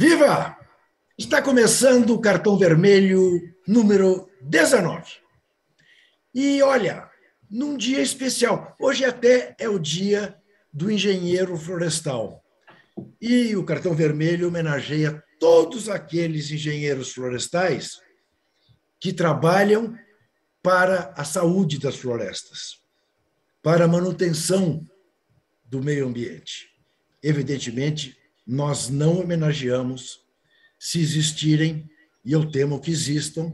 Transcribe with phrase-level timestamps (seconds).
[0.00, 0.56] Viva!
[1.18, 3.38] Está começando o cartão vermelho
[3.68, 5.04] número 19.
[6.34, 7.06] E olha,
[7.50, 10.34] num dia especial, hoje até é o dia
[10.72, 12.42] do engenheiro florestal.
[13.20, 18.00] E o cartão vermelho homenageia todos aqueles engenheiros florestais
[18.98, 19.94] que trabalham
[20.62, 22.80] para a saúde das florestas,
[23.62, 24.82] para a manutenção
[25.62, 26.70] do meio ambiente.
[27.22, 28.18] Evidentemente,
[28.50, 30.24] nós não homenageamos
[30.76, 31.88] se existirem,
[32.24, 33.52] e eu temo que existam,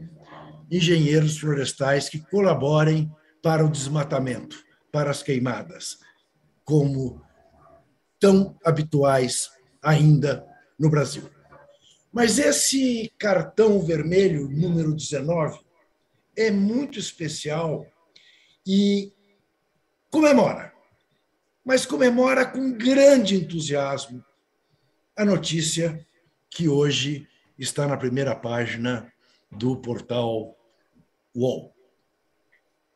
[0.71, 3.11] engenheiros florestais que colaborem
[3.43, 4.57] para o desmatamento,
[4.91, 5.99] para as queimadas,
[6.65, 7.21] como
[8.19, 9.51] tão habituais
[9.83, 10.43] ainda
[10.79, 11.29] no Brasil.
[12.11, 15.59] Mas esse cartão vermelho número 19
[16.35, 17.85] é muito especial
[18.65, 19.13] e
[20.09, 20.73] comemora,
[21.63, 24.25] mas comemora com grande entusiasmo
[25.17, 26.05] a notícia
[26.47, 29.11] que hoje está na primeira página
[29.51, 30.55] do portal
[31.35, 31.73] UOL.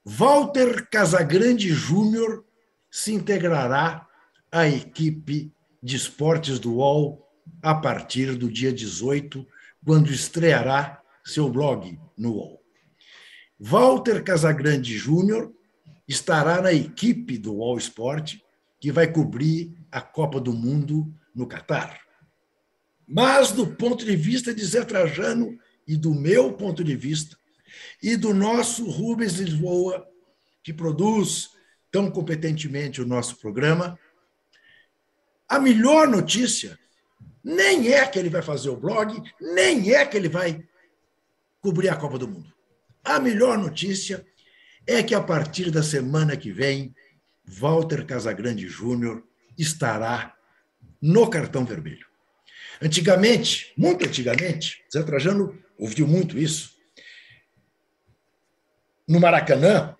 [0.06, 2.46] Walter Casagrande Júnior
[2.92, 4.08] se integrará
[4.52, 7.28] à equipe de esportes do UOL
[7.62, 9.46] a partir do dia 18,
[9.84, 12.62] quando estreará seu blog no UOL.
[13.60, 15.52] Walter Casagrande Júnior
[16.08, 18.36] estará na equipe do UOL Sport,
[18.80, 22.11] que vai cobrir a Copa do Mundo no Catar.
[23.14, 27.36] Mas, do ponto de vista de Zé Trajano e do meu ponto de vista,
[28.02, 30.08] e do nosso Rubens Lisboa,
[30.64, 31.50] que produz
[31.92, 34.00] tão competentemente o nosso programa,
[35.46, 36.80] a melhor notícia
[37.44, 40.64] nem é que ele vai fazer o blog, nem é que ele vai
[41.60, 42.54] cobrir a Copa do Mundo.
[43.04, 44.26] A melhor notícia
[44.88, 46.96] é que a partir da semana que vem,
[47.44, 49.22] Walter Casagrande Júnior
[49.58, 50.34] estará
[51.02, 52.11] no cartão vermelho.
[52.82, 56.72] Antigamente, muito antigamente, Zé Trajano ouviu muito isso.
[59.08, 59.96] No Maracanã,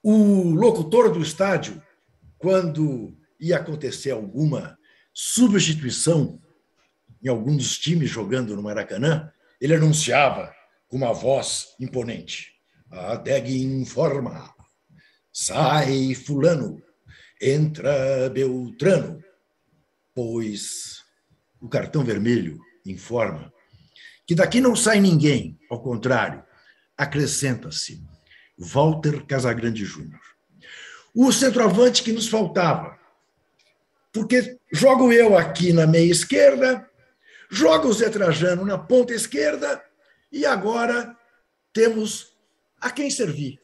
[0.00, 1.82] o locutor do estádio,
[2.38, 4.78] quando ia acontecer alguma
[5.12, 6.40] substituição
[7.20, 10.54] em algum dos times jogando no Maracanã, ele anunciava
[10.86, 12.52] com uma voz imponente:
[12.92, 14.54] A DEG informa,
[15.32, 16.80] sai Fulano,
[17.40, 19.20] entra Beltrano,
[20.14, 20.97] pois
[21.60, 23.52] o cartão vermelho informa
[24.28, 26.44] que daqui não sai ninguém, ao contrário,
[26.94, 28.04] acrescenta-se
[28.58, 30.20] Walter Casagrande Júnior.
[31.14, 32.98] O centroavante que nos faltava,
[34.12, 36.86] porque jogo eu aqui na meia esquerda,
[37.50, 39.82] joga o Zé Trajano na ponta esquerda
[40.30, 41.16] e agora
[41.72, 42.36] temos
[42.78, 43.58] a quem servir.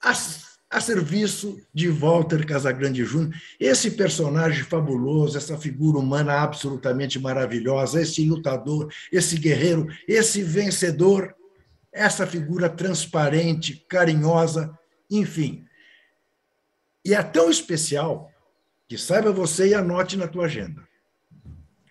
[0.00, 3.34] As a serviço de Walter Casagrande Júnior.
[3.58, 11.34] Esse personagem fabuloso, essa figura humana absolutamente maravilhosa, esse lutador, esse guerreiro, esse vencedor,
[11.90, 14.78] essa figura transparente, carinhosa,
[15.10, 15.64] enfim.
[17.02, 18.30] E é tão especial
[18.86, 20.86] que saiba você e anote na tua agenda.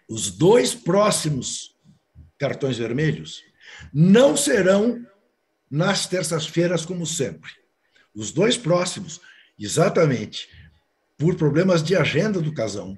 [0.07, 1.75] Os dois próximos
[2.37, 3.41] cartões vermelhos
[3.91, 5.03] não serão
[5.71, 7.64] nas terças-feiras, como sempre
[8.15, 9.19] os dois próximos,
[9.59, 10.47] exatamente
[11.17, 12.97] por problemas de agenda do casão,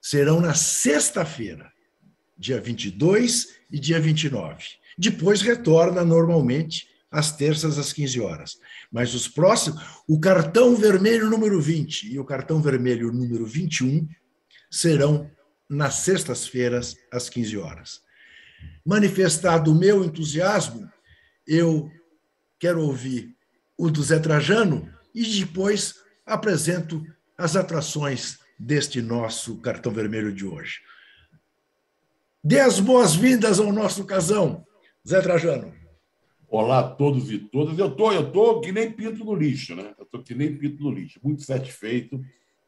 [0.00, 1.72] serão na sexta-feira,
[2.36, 4.64] dia 22 e dia 29.
[4.98, 8.58] Depois retorna normalmente às terças às 15 horas.
[8.90, 14.08] Mas os próximos, o cartão vermelho número 20 e o cartão vermelho número 21
[14.70, 15.30] serão
[15.68, 18.00] nas sextas-feiras às 15 horas.
[18.84, 20.90] Manifestado o meu entusiasmo,
[21.46, 21.90] eu
[22.58, 23.36] quero ouvir
[23.76, 27.04] o do Zé Trajano, e depois apresento
[27.36, 30.80] as atrações deste nosso cartão vermelho de hoje.
[32.42, 34.66] Dê as boas-vindas ao nosso casão,
[35.06, 35.74] Zé Trajano.
[36.48, 37.78] Olá a todos e todas.
[37.78, 39.94] Eu tô, eu tô que nem pinto no lixo, né?
[39.98, 41.18] Eu tô que nem pinto no lixo.
[41.22, 42.22] Muito satisfeito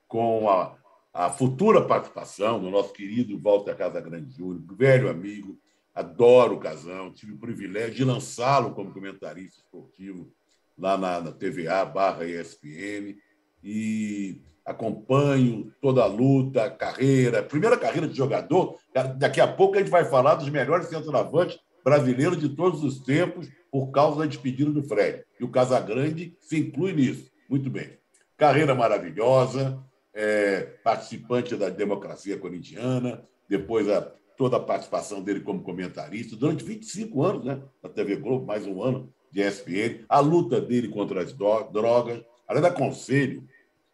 [0.09, 0.77] com a,
[1.13, 5.59] a futura participação do nosso querido Walter Casagrande Júnior, velho amigo.
[5.95, 7.13] Adoro o casão.
[7.13, 10.33] Tive o privilégio de lançá-lo como comentarista esportivo
[10.79, 13.17] lá na, na TVA barra ESPN
[13.63, 18.79] e acompanho toda a luta, carreira, primeira carreira de jogador.
[19.17, 23.49] Daqui a pouco a gente vai falar dos melhores centroavantes brasileiros de todos os tempos
[23.71, 25.25] por causa da despedida do Fred.
[25.39, 27.31] E o Casagrande se inclui nisso.
[27.49, 27.99] Muito bem.
[28.37, 29.83] Carreira maravilhosa,
[30.15, 34.01] é, participante da democracia corintiana, depois a,
[34.37, 37.63] toda a participação dele como comentarista, durante 25 anos, né?
[37.83, 42.23] Na TV Globo, mais um ano de ESPN, a luta dele contra as drogas.
[42.47, 43.45] Além aconselho,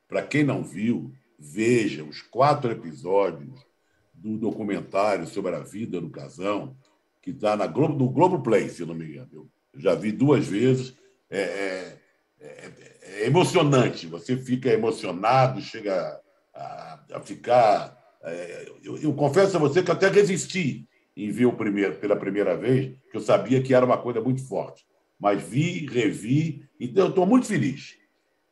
[0.07, 3.67] para quem não viu, veja os quatro episódios
[4.13, 6.77] do documentário sobre a vida do Casão,
[7.23, 9.51] que está na Globo, no Globo Play, se não me engano.
[9.73, 10.95] Eu já vi duas vezes.
[11.31, 11.99] É, é,
[12.39, 12.73] é,
[13.03, 14.07] é emocionante.
[14.09, 16.21] Você fica emocionado, chega
[16.55, 17.99] a, a ficar.
[18.23, 20.87] É, eu, eu, confesso a você que até resisti
[21.17, 24.47] em ver o primeiro pela primeira vez, que eu sabia que era uma coisa muito
[24.47, 24.85] forte.
[25.21, 27.97] Mas vi, revi, então eu estou muito feliz.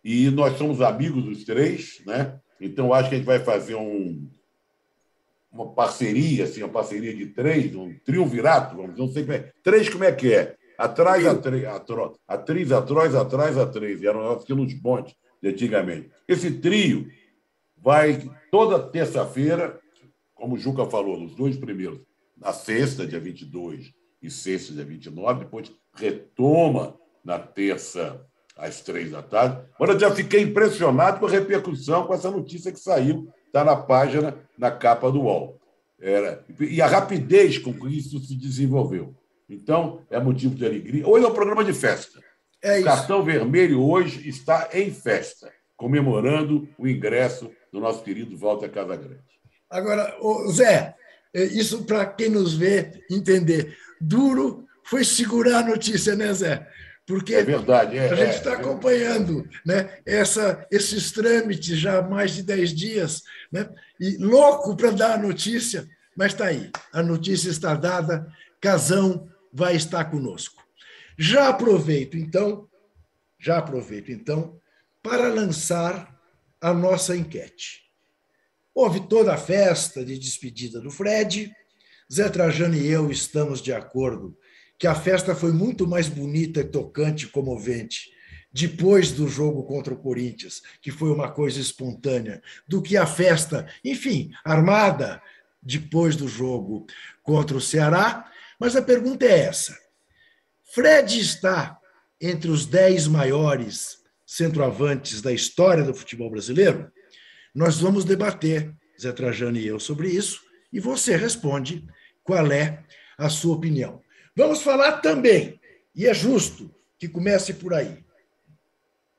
[0.05, 2.39] E nós somos amigos dos três, né?
[2.61, 4.29] Então acho que a gente vai fazer um,
[5.51, 9.53] uma parceria, assim, uma parceria de três, um triunvirato, vamos dizer, não sei como é.
[9.63, 10.57] Três, como é que é?
[10.77, 11.65] Atrás, atrás,
[12.29, 14.03] atriz, atrás, atrás, atrás.
[14.03, 16.11] Eram aqueles bondes de antigamente.
[16.29, 17.09] Esse trio
[17.77, 19.81] vai toda terça-feira,
[20.35, 22.01] como o Juca falou, nos dois primeiros,
[22.37, 23.93] na sexta, dia 22,
[24.23, 28.25] e sexta, dia 29, depois retoma na terça,
[28.57, 29.63] às três da tarde.
[29.79, 33.77] Mas eu já fiquei impressionado com a repercussão com essa notícia que saiu está na
[33.77, 35.59] página, na capa do UOL.
[36.01, 39.15] Era, e a rapidez com que isso se desenvolveu.
[39.49, 41.07] Então, é motivo de alegria.
[41.07, 42.21] Hoje é um programa de festa.
[42.63, 48.69] É o Cartão Vermelho hoje está em festa, comemorando o ingresso do nosso querido Walter
[48.69, 49.23] Casagrande.
[49.71, 50.17] Agora,
[50.51, 50.95] Zé,
[51.35, 53.77] é, isso para quem nos vê entender.
[54.01, 56.67] Duro foi segurar a notícia, né, Zé?
[57.09, 62.01] porque é verdade, é, a gente está é, é, acompanhando né, essa, esses trâmites já
[62.01, 63.67] há mais de 10 dias, né,
[63.99, 68.31] e louco para dar a notícia, mas está aí, a notícia está dada,
[68.61, 70.63] Casão vai estar conosco.
[71.17, 72.69] Já aproveito, então,
[73.41, 74.61] já aproveito, então,
[75.03, 76.15] para lançar
[76.61, 77.85] a nossa enquete.
[78.75, 81.51] Houve toda a festa de despedida do Fred,
[82.11, 84.35] Zé Trajano e eu estamos de acordo
[84.79, 88.11] que a festa foi muito mais bonita, tocante e comovente
[88.51, 93.69] depois do jogo contra o Corinthians, que foi uma coisa espontânea, do que a festa,
[93.85, 95.21] enfim, armada
[95.63, 96.87] depois do jogo
[97.23, 98.31] contra o Ceará.
[98.59, 99.77] Mas a pergunta é essa:
[100.73, 101.79] Fred está
[102.19, 106.91] entre os dez maiores centroavantes da história do futebol brasileiro?
[107.55, 110.41] Nós vamos debater, Zé Trajano e eu, sobre isso,
[110.73, 111.87] e você responde
[112.29, 112.85] qual é
[113.17, 114.03] a sua opinião.
[114.37, 115.59] Vamos falar também,
[115.95, 118.05] e é justo que comece por aí,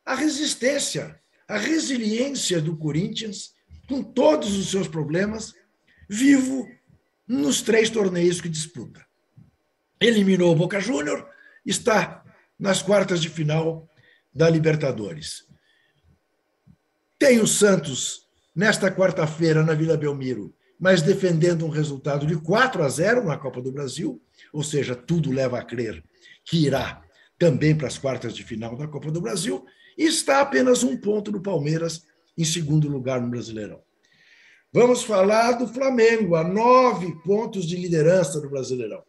[0.05, 3.55] a resistência, a resiliência do Corinthians,
[3.87, 5.55] com todos os seus problemas,
[6.07, 6.69] vivo
[7.27, 9.03] nos três torneios que disputa.
[9.99, 11.27] Eliminou o Boca Júnior,
[11.65, 12.23] está
[12.59, 13.89] nas quartas de final
[14.31, 15.47] da Libertadores.
[17.17, 22.89] Tem o Santos nesta quarta-feira na Vila Belmiro, mas defendendo um resultado de 4 a
[22.89, 24.21] 0 na Copa do Brasil
[24.51, 26.03] ou seja, tudo leva a crer
[26.45, 27.01] que irá
[27.37, 29.65] também para as quartas de final da Copa do Brasil,
[29.97, 32.05] e está apenas um ponto no Palmeiras,
[32.37, 33.81] em segundo lugar no Brasileirão.
[34.73, 39.03] Vamos falar do Flamengo, a nove pontos de liderança do Brasileirão.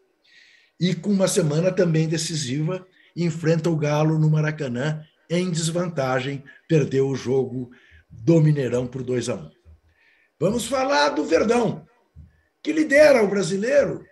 [0.79, 2.87] E com uma semana também decisiva,
[3.17, 7.71] enfrenta o Galo no Maracanã, em desvantagem, perdeu o jogo
[8.09, 9.51] do Mineirão por 2 a 1.
[10.41, 11.87] Vamos falar do Verdão,
[12.63, 14.05] que lidera o brasileiro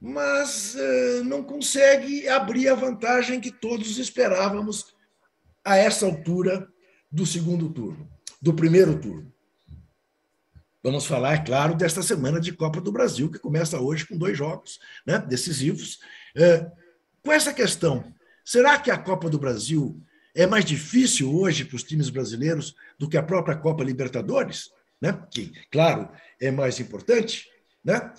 [0.00, 4.94] mas eh, não consegue abrir a vantagem que todos esperávamos
[5.64, 6.68] a essa altura
[7.10, 8.08] do segundo turno,
[8.40, 9.32] do primeiro turno.
[10.82, 14.38] Vamos falar, é claro, desta semana de Copa do Brasil, que começa hoje com dois
[14.38, 15.98] jogos né, decisivos.
[16.36, 16.70] É,
[17.24, 18.04] com essa questão,
[18.44, 20.00] será que a Copa do Brasil
[20.34, 24.70] é mais difícil hoje para os times brasileiros do que a própria Copa Libertadores?
[25.00, 25.26] Né?
[25.30, 26.08] Que, claro,
[26.40, 27.48] é mais importante.
[27.84, 28.12] Né?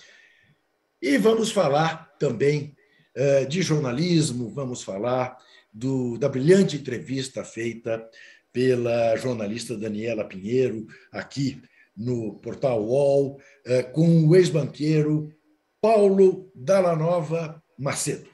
[1.02, 2.76] E vamos falar também
[3.16, 5.38] uh, de jornalismo, vamos falar
[5.74, 8.08] do, da brilhante entrevista feita
[8.52, 11.62] pela jornalista Daniela Pinheiro, aqui
[11.96, 15.34] no portal UOL, uh, com o ex-banqueiro
[15.82, 18.30] Paulo Dallanova Macedo.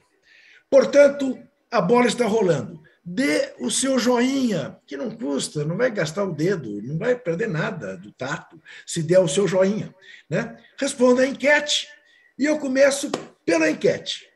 [0.70, 1.38] Portanto,
[1.70, 2.75] a bola está rolando.
[3.08, 7.48] Dê o seu joinha, que não custa, não vai gastar o dedo, não vai perder
[7.48, 9.94] nada do tato se der o seu joinha.
[10.28, 10.60] Né?
[10.76, 11.86] Responda a enquete
[12.36, 13.12] e eu começo
[13.44, 14.28] pela enquete.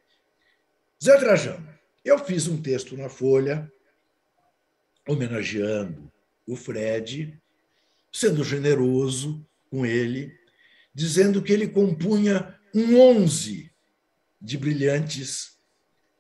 [1.03, 1.69] Zé Trajano,
[2.05, 3.69] eu fiz um texto na Folha
[5.09, 6.09] homenageando
[6.47, 7.37] o Fred,
[8.13, 10.33] sendo generoso com ele,
[10.95, 13.69] dizendo que ele compunha um 11
[14.41, 15.59] de brilhantes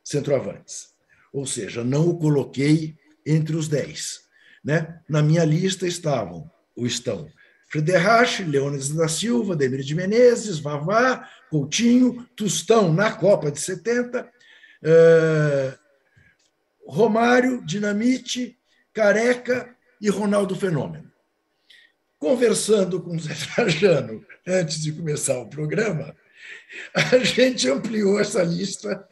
[0.02, 0.89] centroavantes.
[1.33, 2.97] Ou seja, não o coloquei
[3.27, 4.21] entre os 10.
[4.65, 5.01] Né?
[5.09, 7.29] Na minha lista estavam, ou estão,
[7.71, 14.29] Frederich, Leônidas da Silva, Demir de Menezes, Vavá, Coutinho, Tustão na Copa de 70,
[14.83, 15.79] eh,
[16.85, 18.59] Romário, Dinamite,
[18.93, 21.09] Careca e Ronaldo Fenômeno.
[22.19, 26.15] conversando com o Zé Trajano antes de começar o programa,
[26.95, 29.09] a gente ampliou essa lista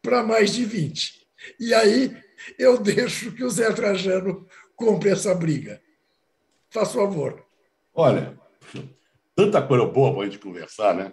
[0.00, 1.25] para mais de 20.
[1.58, 2.16] E aí
[2.58, 5.80] eu deixo que o Zé Trajano compre essa briga.
[6.70, 7.44] Faz favor.
[7.94, 8.38] Olha,
[9.34, 11.12] tanta coisa boa para a gente conversar, né?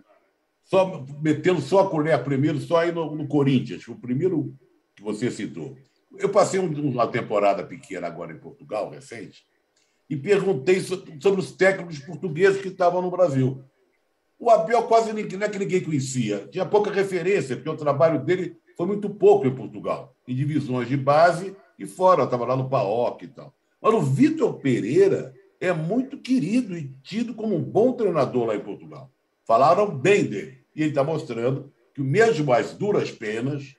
[0.65, 4.55] Só metendo só a colher primeiro, só aí no, no Corinthians, o primeiro
[4.95, 5.77] que você citou.
[6.17, 9.45] Eu passei uma temporada pequena agora em Portugal, recente,
[10.09, 13.63] e perguntei sobre os técnicos portugueses que estavam no Brasil.
[14.37, 18.23] O Abel quase ninguém, não é que ninguém conhecia, tinha pouca referência, porque o trabalho
[18.23, 22.69] dele foi muito pouco em Portugal, em divisões de base e fora, estava lá no
[22.69, 23.53] PAOC e tal.
[23.81, 28.59] Mas o Vitor Pereira é muito querido e tido como um bom treinador lá em
[28.59, 29.11] Portugal.
[29.45, 30.63] Falaram bem dele.
[30.75, 33.75] E ele está mostrando que, mesmo as duras penas,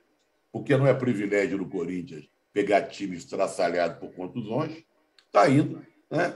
[0.51, 4.83] porque não é privilégio no Corinthians pegar time estraçalhado por contusões,
[5.27, 6.35] está indo né,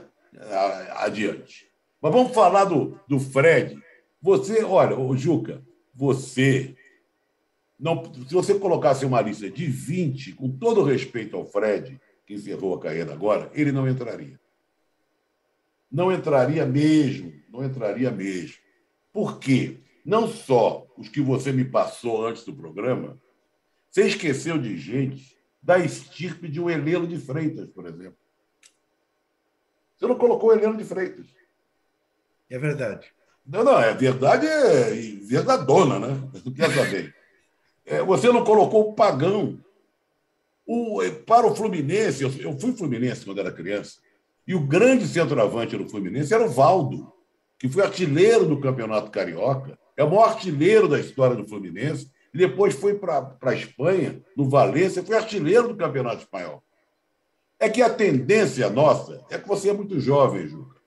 [0.96, 1.66] adiante.
[2.00, 3.78] Mas vamos falar do, do Fred.
[4.20, 5.62] Você, olha, o Juca,
[5.94, 6.76] você.
[7.80, 12.74] Não, se você colocasse uma lista de 20, com todo respeito ao Fred, que encerrou
[12.74, 14.38] a carreira agora, ele não entraria.
[15.90, 18.58] Não entraria mesmo, não entraria mesmo.
[19.10, 19.78] Por quê?
[20.04, 23.18] Não só os que você me passou antes do programa,
[23.90, 28.16] você esqueceu de gente da estirpe de um Heleno de Freitas, por exemplo.
[29.96, 31.26] Você não colocou o Heleno de Freitas.
[32.48, 33.10] É verdade.
[33.46, 34.90] Não, não, é verdade, é
[35.22, 36.30] verdadona, né?
[36.44, 37.19] Não quer saber.
[37.90, 39.58] É, você não colocou o Pagão.
[40.64, 43.98] O, é, para o Fluminense, eu, eu fui Fluminense quando era criança,
[44.46, 47.12] e o grande centroavante do Fluminense era o Valdo,
[47.58, 52.38] que foi artilheiro do Campeonato Carioca, é o maior artilheiro da história do Fluminense, e
[52.38, 56.62] depois foi para a Espanha, no Valência, foi artilheiro do Campeonato Espanhol.
[57.58, 60.80] É que a tendência nossa é que você é muito jovem, Juca.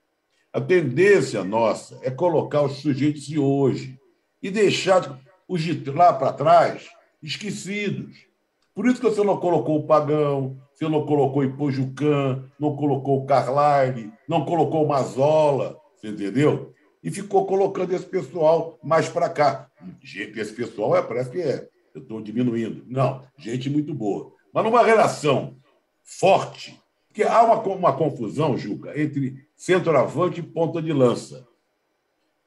[0.53, 3.99] A tendência nossa é colocar os sujeitos de hoje
[4.41, 6.89] e deixar os de lá para trás
[7.21, 8.25] esquecidos.
[8.73, 13.21] Por isso que você não colocou o Pagão, você não colocou o Ipojucan, não colocou
[13.21, 16.73] o Carlyle, não colocou o Mazola, você entendeu?
[17.03, 19.69] E ficou colocando esse pessoal mais para cá.
[20.01, 22.83] Gente, esse pessoal é, parece que é, eu estou diminuindo.
[22.87, 24.33] Não, gente muito boa.
[24.53, 25.55] Mas numa relação
[26.03, 31.47] forte, porque há uma, uma confusão, Juca, entre centroavante e ponta de lança.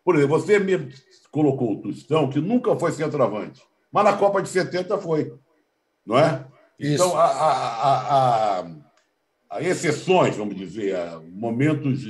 [0.04, 0.92] Por exemplo, você me
[1.36, 3.62] colocou o Tostão, que nunca foi centroavante,
[3.92, 5.34] mas na Copa de 70 foi,
[6.06, 6.46] não é?
[6.80, 6.94] Isso.
[7.04, 8.66] Então, há, há, há,
[9.50, 12.00] há, exceções, vamos dizer, há momentos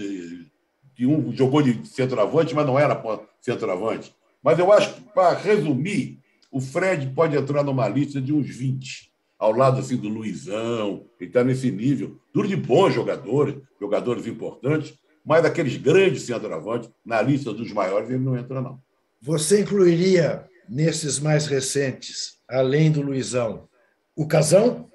[0.94, 3.02] que um jogou de centroavante, mas não era
[3.40, 4.14] centroavante.
[4.40, 9.12] Mas eu acho que, para resumir, o Fred pode entrar numa lista de uns 20
[9.36, 12.16] ao lado assim, do Luizão, ele está nesse nível.
[12.32, 18.20] Tudo de bons jogadores, jogadores importantes, mas daqueles grandes centroavantes, na lista dos maiores, ele
[18.20, 18.80] não entra, não.
[19.26, 23.68] Você incluiria nesses mais recentes, além do Luizão,
[24.14, 24.88] o Casão?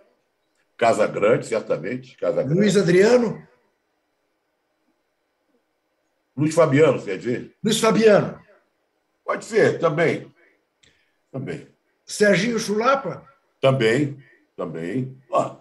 [0.78, 2.18] Casa Grande, certamente.
[2.18, 2.58] Casa Grande.
[2.58, 3.46] Luiz Adriano?
[6.36, 7.54] Luiz Fabiano, quer dizer?
[7.62, 8.40] Luiz Fabiano.
[9.26, 10.34] Pode ser, também.
[11.30, 11.68] Também.
[12.06, 13.28] Serginho Chulapa?
[13.60, 14.18] Também
[14.56, 15.18] também.
[15.34, 15.58] Ah,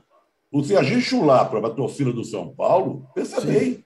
[0.52, 3.46] o Serginho Chulapa para a torcida do São Paulo, pensa Sim.
[3.46, 3.84] bem.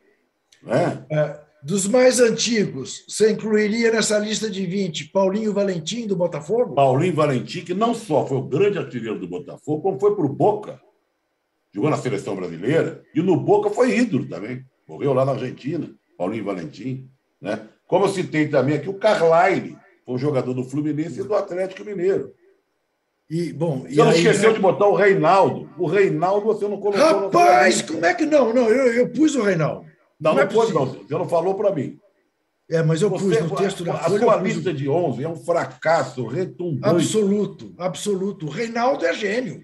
[0.63, 1.07] Né?
[1.11, 6.75] É, dos mais antigos, você incluiria nessa lista de 20 Paulinho Valentim, do Botafogo?
[6.75, 10.29] Paulinho Valentim, que não só foi o grande artilheiro do Botafogo, como foi para o
[10.29, 10.79] Boca.
[11.73, 13.03] Jogou na seleção brasileira.
[13.15, 14.63] E no Boca foi ídolo também.
[14.87, 17.09] Morreu lá na Argentina, Paulinho Valentim.
[17.41, 17.67] Né?
[17.87, 21.83] Como eu citei também aqui, o Carlyle foi um jogador do Fluminense e do Atlético
[21.83, 22.35] Mineiro.
[23.31, 24.57] E, bom, você não aí, esqueceu né?
[24.57, 25.71] de botar o Reinaldo.
[25.79, 27.03] O Reinaldo você não colocou.
[27.03, 28.53] Rapaz, como é que não?
[28.53, 29.94] Não, eu, eu pus o Reinaldo.
[30.21, 30.87] Não, não, é pôs, não.
[30.87, 31.99] Você não falou para mim.
[32.71, 35.29] É, mas eu você, pus no texto da A Folha, sua lista de 11 é
[35.29, 36.89] um fracasso retumbante.
[36.89, 38.47] Absoluto, absoluto.
[38.47, 39.63] O Reinaldo é gênio.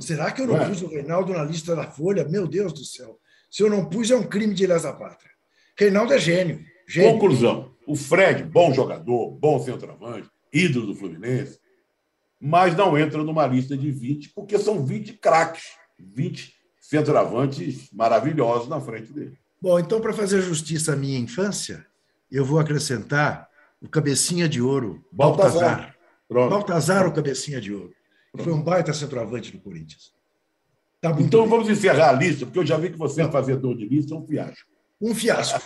[0.00, 0.68] Será que eu não é.
[0.68, 2.24] pus o Reinaldo na lista da Folha?
[2.24, 3.18] Meu Deus do céu.
[3.50, 5.30] Se eu não pus, é um crime de lesa pátria.
[5.78, 6.64] Reinaldo é gênio.
[6.88, 7.12] gênio.
[7.12, 7.70] Conclusão.
[7.86, 11.60] O Fred, bom jogador, bom centroavante, ídolo do Fluminense,
[12.40, 15.68] mas não entra numa lista de 20, porque são 20 craques,
[15.98, 19.38] 20 centroavantes maravilhosos na frente dele.
[19.60, 21.86] Bom, então, para fazer justiça à minha infância,
[22.30, 23.48] eu vou acrescentar
[23.80, 25.96] o cabecinha de ouro, Baltazar.
[26.28, 27.92] Baltazar, Baltazar o cabecinha de ouro.
[28.32, 28.44] Pronto.
[28.44, 30.14] Foi um baita centroavante do Corinthians.
[31.00, 31.50] Tá então bem.
[31.50, 34.18] vamos encerrar a lista, porque eu já vi que você é fazedor de lista, é
[34.18, 34.68] um fiasco.
[35.00, 35.60] Um fiasco.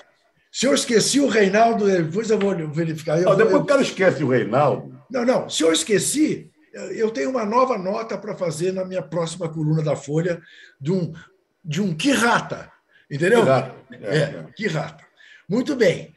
[0.52, 3.18] Se eu esqueci o Reinaldo, depois eu vou verificar.
[3.18, 3.60] Eu não, depois eu...
[3.60, 5.00] o cara esquece o Reinaldo.
[5.10, 5.48] Não, não.
[5.48, 9.94] Se eu esqueci, eu tenho uma nova nota para fazer na minha próxima coluna da
[9.94, 10.42] Folha
[10.80, 11.12] de um,
[11.64, 12.70] de um que rata,
[13.10, 13.42] entendeu?
[13.42, 13.76] Que rata.
[13.92, 15.04] É, é, que rata.
[15.48, 16.14] Muito bem.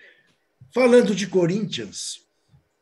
[0.73, 2.21] Falando de Corinthians,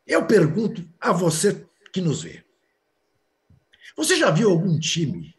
[0.06, 2.42] eu pergunto a você que nos vê.
[3.96, 5.34] Você já viu algum time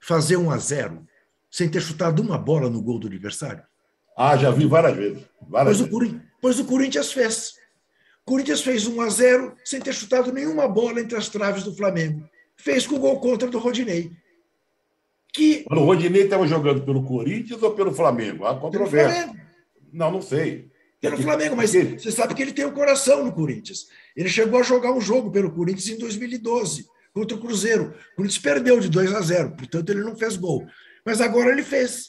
[0.00, 1.06] fazer um a zero
[1.50, 3.64] sem ter chutado uma bola no gol do adversário?
[4.16, 5.24] Ah, já vi várias vezes.
[5.48, 6.14] Várias pois, vezes.
[6.14, 7.54] O, pois o Corinthians fez.
[8.22, 11.74] O Corinthians fez 1 a 0 sem ter chutado nenhuma bola entre as traves do
[11.74, 12.28] Flamengo.
[12.56, 14.10] Fez com o gol contra do Rodinei.
[15.36, 15.66] Que...
[15.70, 18.46] o Rodinei estava jogando pelo Corinthians ou pelo Flamengo?
[18.46, 19.30] Há controvérsia.
[19.92, 20.70] Não, não sei.
[20.98, 23.86] Pelo Flamengo, mas você sabe que ele tem o um coração no Corinthians.
[24.16, 27.94] Ele chegou a jogar um jogo pelo Corinthians em 2012 contra o Cruzeiro.
[28.12, 30.66] O Corinthians perdeu de 2 a 0, portanto ele não fez gol.
[31.04, 32.08] Mas agora ele fez.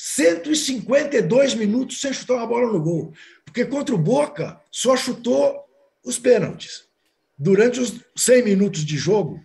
[0.00, 3.12] 152 minutos sem chutar uma bola no gol.
[3.44, 5.64] Porque contra o Boca só chutou
[6.04, 6.86] os pênaltis.
[7.36, 9.44] Durante os 100 minutos de jogo,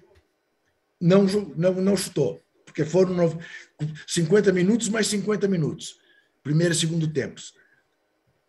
[1.01, 2.39] não, não, não chutou.
[2.65, 3.39] Porque foram
[4.07, 5.97] 50 minutos mais 50 minutos.
[6.43, 7.53] Primeiro e segundo tempos.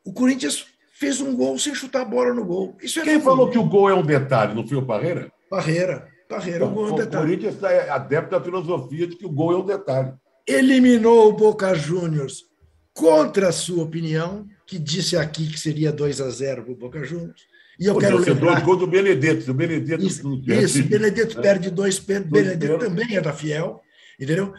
[0.05, 2.77] O Corinthians fez um gol sem chutar a bola no gol.
[2.83, 4.55] Isso é Quem falou que o gol é um detalhe?
[4.55, 5.33] Não foi o Parreira?
[5.49, 6.09] Parreira.
[6.29, 7.17] Parreira, então, o gol é um detalhe.
[7.17, 10.13] O Corinthians é adepto da filosofia de que o gol é um detalhe.
[10.47, 12.45] Eliminou o Boca Juniors
[12.93, 17.05] contra a sua opinião, que disse aqui que seria 2 a 0 para o Boca
[17.05, 17.43] Juniors.
[17.79, 18.61] E eu o quero lembrar...
[18.63, 19.51] gol do Benedetto.
[19.51, 22.31] O Benedetto isso, isso Benedetto perde dois pênaltis.
[22.31, 23.81] Benedetto também era fiel.
[24.21, 24.55] Entendeu?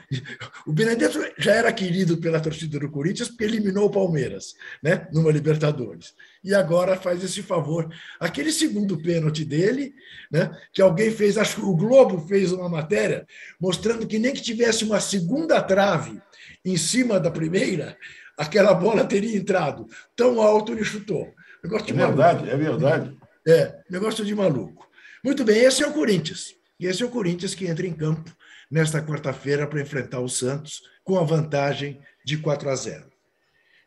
[0.66, 5.32] O Benedetto já era querido pela torcida do Corinthians porque eliminou o Palmeiras, né, numa
[5.32, 6.14] Libertadores.
[6.44, 7.90] E agora faz esse favor.
[8.20, 9.94] Aquele segundo pênalti dele,
[10.32, 13.26] né, que alguém fez, acho que o Globo fez uma matéria
[13.60, 16.22] mostrando que nem que tivesse uma segunda trave
[16.64, 17.98] em cima da primeira,
[18.38, 19.88] aquela bola teria entrado.
[20.16, 21.34] Tão alto ele chutou.
[21.64, 22.54] Negócio de é verdade, maluco.
[22.54, 23.18] é verdade.
[23.48, 24.88] É, negócio de maluco.
[25.24, 26.56] Muito bem, esse é o Corinthians.
[26.80, 28.36] E esse é o Corinthians que entra em campo
[28.70, 33.12] nesta quarta-feira para enfrentar o Santos com a vantagem de 4 a 0.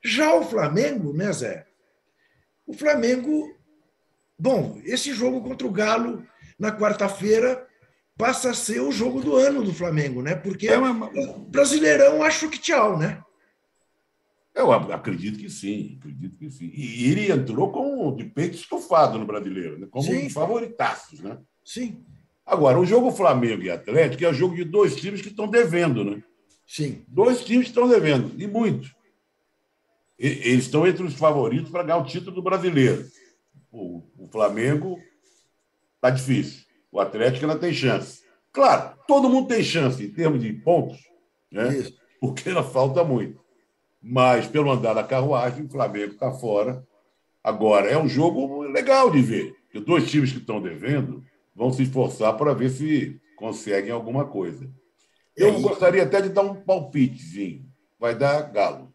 [0.04, 1.66] Já o Flamengo, né, Zé?
[2.66, 3.56] O Flamengo.
[4.38, 6.24] Bom, esse jogo contra o Galo
[6.58, 7.66] na quarta-feira
[8.16, 10.34] passa a ser o jogo do ano do Flamengo, né?
[10.34, 11.06] Porque é uma...
[11.06, 13.22] o Brasileirão acho que tchau, né?
[14.58, 16.68] Eu acredito que sim, acredito que sim.
[16.74, 19.86] E ele entrou com de peito estufado no brasileiro, né?
[19.88, 20.28] como sim.
[20.28, 21.38] favoritaços, né?
[21.64, 22.04] Sim.
[22.48, 26.02] Agora, o jogo Flamengo e Atlético é o jogo de dois times que estão devendo,
[26.02, 26.22] né?
[26.66, 27.04] Sim.
[27.06, 28.88] Dois times que estão devendo, e muito.
[30.18, 33.06] Eles estão entre os favoritos para ganhar o título do brasileiro.
[33.70, 34.98] O, o Flamengo
[35.96, 36.64] está difícil.
[36.90, 38.22] O Atlético ainda tem chance.
[38.50, 40.98] Claro, todo mundo tem chance em termos de pontos,
[41.52, 41.76] né?
[41.76, 41.98] Isso.
[42.18, 43.38] porque ainda falta muito.
[44.02, 46.82] Mas, pelo andar da carruagem, o Flamengo está fora.
[47.44, 49.54] Agora, é um jogo legal de ver.
[49.64, 51.22] Porque dois times que estão devendo
[51.58, 54.70] vão se esforçar para ver se conseguem alguma coisa.
[55.36, 55.60] Eu aí...
[55.60, 57.66] gostaria até de dar um palpitezinho.
[57.98, 58.92] Vai dar galo.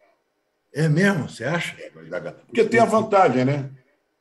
[0.74, 1.30] É mesmo?
[1.30, 1.76] Você acha?
[1.80, 2.38] É, vai dar galo.
[2.48, 3.70] Porque tem a vantagem, né?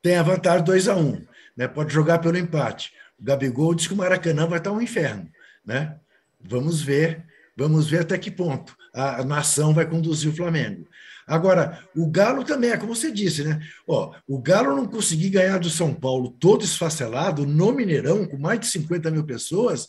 [0.03, 1.25] Tem a vantagem 2 a 1 um,
[1.57, 1.69] né?
[1.69, 2.93] Pode jogar pelo empate.
[3.17, 5.31] O Gabigol disse que o Maracanã vai estar um inferno.
[5.65, 5.97] Né?
[6.41, 7.25] Vamos ver,
[7.57, 10.87] vamos ver até que ponto a nação vai conduzir o Flamengo.
[11.27, 13.61] Agora, o Galo também é como você disse, né?
[13.87, 18.61] Ó, o Galo não conseguir ganhar do São Paulo todo esfacelado, no Mineirão, com mais
[18.61, 19.89] de 50 mil pessoas,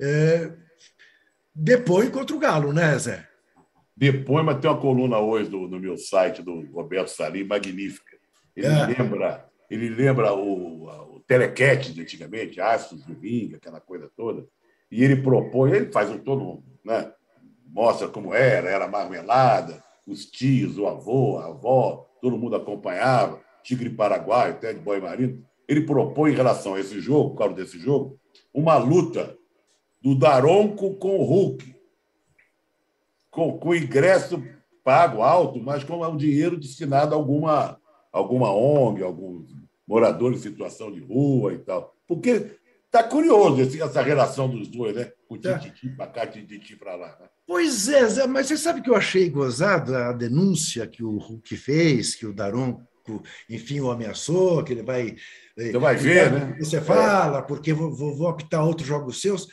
[0.00, 0.52] é...
[1.54, 3.28] depois contra o Galo, né, Zé?
[3.96, 8.16] Depois, mas tem uma coluna hoje do, no meu site do Roberto Salim, magnífica.
[8.56, 8.86] Ele é.
[8.86, 14.46] lembra, ele lembra o, o telequete de antigamente, Astros do Ring, aquela coisa toda.
[14.90, 17.12] E ele propõe, ele faz um todo, né?
[17.66, 23.90] Mostra como era, era marmelada, os tios, o avô, a avó, todo mundo acompanhava, Tigre
[23.90, 25.44] Paraguai, Ted Boy Marino.
[25.68, 28.18] Ele propõe em relação a esse jogo, por causa desse jogo,
[28.52, 29.36] uma luta
[30.00, 31.74] do Daronco com o Hulk,
[33.30, 34.42] com, com ingresso
[34.84, 37.80] pago alto, mas com o dinheiro destinado a alguma,
[38.12, 39.46] alguma ONG, algum
[39.86, 41.94] morador em situação de rua e tal.
[42.06, 42.58] Porque
[42.92, 45.10] tá curioso essa relação dos dois, né?
[45.28, 45.58] O tá.
[45.58, 47.16] Tititi para cá, Tititi para lá.
[47.18, 47.26] Né?
[47.46, 52.14] Pois é, mas você sabe que eu achei gozado a denúncia que o Hulk fez,
[52.14, 52.84] que o Daronco,
[53.48, 55.16] enfim, o ameaçou, que ele vai.
[55.56, 56.56] Você vai ver, né?
[56.60, 59.48] Você fala, porque vou, vou, vou optar outros jogos seus.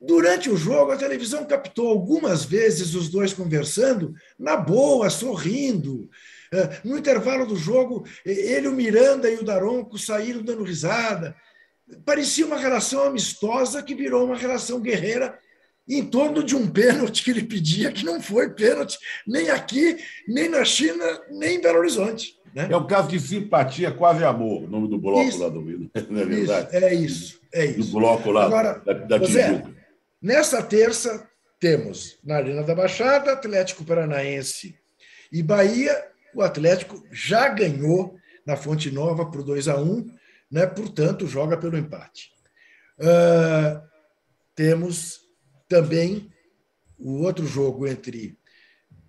[0.00, 6.10] Durante o jogo, a televisão captou algumas vezes os dois conversando, na boa, sorrindo.
[6.52, 11.34] É, no intervalo do jogo, ele, o Miranda e o Daronco saíram dando risada.
[12.04, 15.38] Parecia uma relação amistosa que virou uma relação guerreira
[15.86, 20.48] em torno de um pênalti que ele pedia, que não foi pênalti nem aqui, nem
[20.48, 22.38] na China, nem em Belo Horizonte.
[22.54, 22.68] Né?
[22.70, 25.90] É um caso de simpatia, quase amor, o nome do bloco isso, lá do Rio.
[26.08, 26.68] Não é verdade?
[26.68, 27.90] Isso, é isso, é isso.
[27.90, 29.74] Do bloco lá Agora, da, da Tijuca.
[30.22, 31.28] Nessa terça,
[31.60, 34.74] temos na Arena da Baixada, Atlético Paranaense
[35.32, 35.94] e Bahia.
[36.34, 38.16] O Atlético já ganhou
[38.46, 40.06] na Fonte Nova por 2 a 1
[40.54, 40.66] né?
[40.68, 42.30] portanto, joga pelo empate.
[42.96, 43.82] Uh,
[44.54, 45.18] temos
[45.68, 46.30] também
[46.96, 48.38] o outro jogo entre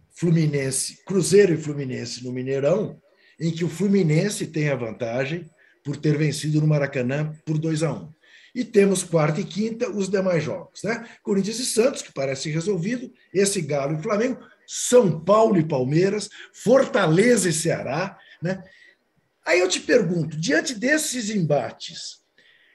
[0.09, 2.99] Fluminense, Cruzeiro e Fluminense no Mineirão,
[3.39, 5.47] em que o Fluminense tem a vantagem
[5.83, 8.11] por ter vencido no Maracanã por 2 a 1.
[8.55, 10.81] E temos quarta e quinta os demais jogos.
[10.81, 11.07] Né?
[11.21, 17.49] Corinthians e Santos, que parece resolvido, esse Galo e Flamengo, São Paulo e Palmeiras, Fortaleza
[17.49, 18.17] e Ceará.
[18.41, 18.63] Né?
[19.45, 22.23] Aí eu te pergunto, diante desses embates,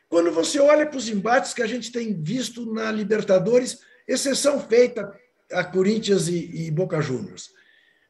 [0.08, 5.12] quando você olha para os embates que a gente tem visto na Libertadores, exceção feita
[5.52, 7.50] a Corinthians e, e Boca Juniors,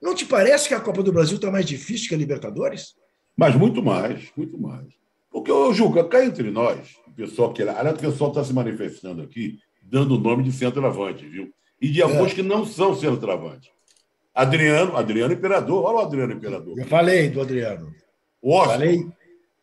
[0.00, 2.94] não te parece que a Copa do Brasil está mais difícil que a Libertadores?
[3.36, 4.86] Mas muito mais, muito mais.
[5.30, 7.62] Porque, ô, Juca, cá entre nós, o pessoal que.
[7.62, 11.52] Aliás, o pessoal está se manifestando aqui, dando o nome de centroavante, viu?
[11.80, 12.34] E de alguns é.
[12.34, 13.70] que não são centroavante.
[14.34, 16.78] Adriano, Adriano Imperador, olha o Adriano Imperador.
[16.78, 17.92] Eu falei do Adriano.
[18.42, 18.72] Washington.
[18.72, 19.06] Falei.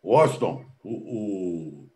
[0.02, 1.88] Washington, o, o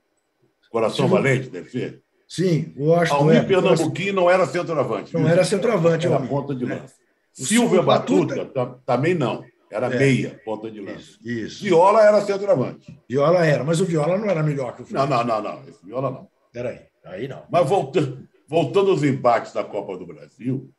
[0.70, 1.12] Coração Sim.
[1.12, 2.02] Valente, deve ser.
[2.28, 3.16] Sim, o Washington.
[3.16, 5.14] Almir é, não era centroavante.
[5.14, 5.30] Não viu?
[5.30, 6.94] era centroavante, Era ponta de lança.
[7.38, 7.44] É.
[7.44, 9.44] Silvio Batuta, Batuta também não.
[9.70, 9.98] Era é.
[9.98, 10.98] meia, ponta de lança.
[10.98, 11.64] Isso, isso.
[11.64, 12.98] Viola era centroavante.
[13.08, 15.24] Viola era, mas o Viola não era melhor que o Flamengo.
[15.24, 15.68] Não, não, não, não.
[15.68, 16.28] Esse Viola não.
[16.52, 17.44] Peraí, aí não.
[17.50, 20.70] Mas voltando, voltando aos embates da Copa do Brasil,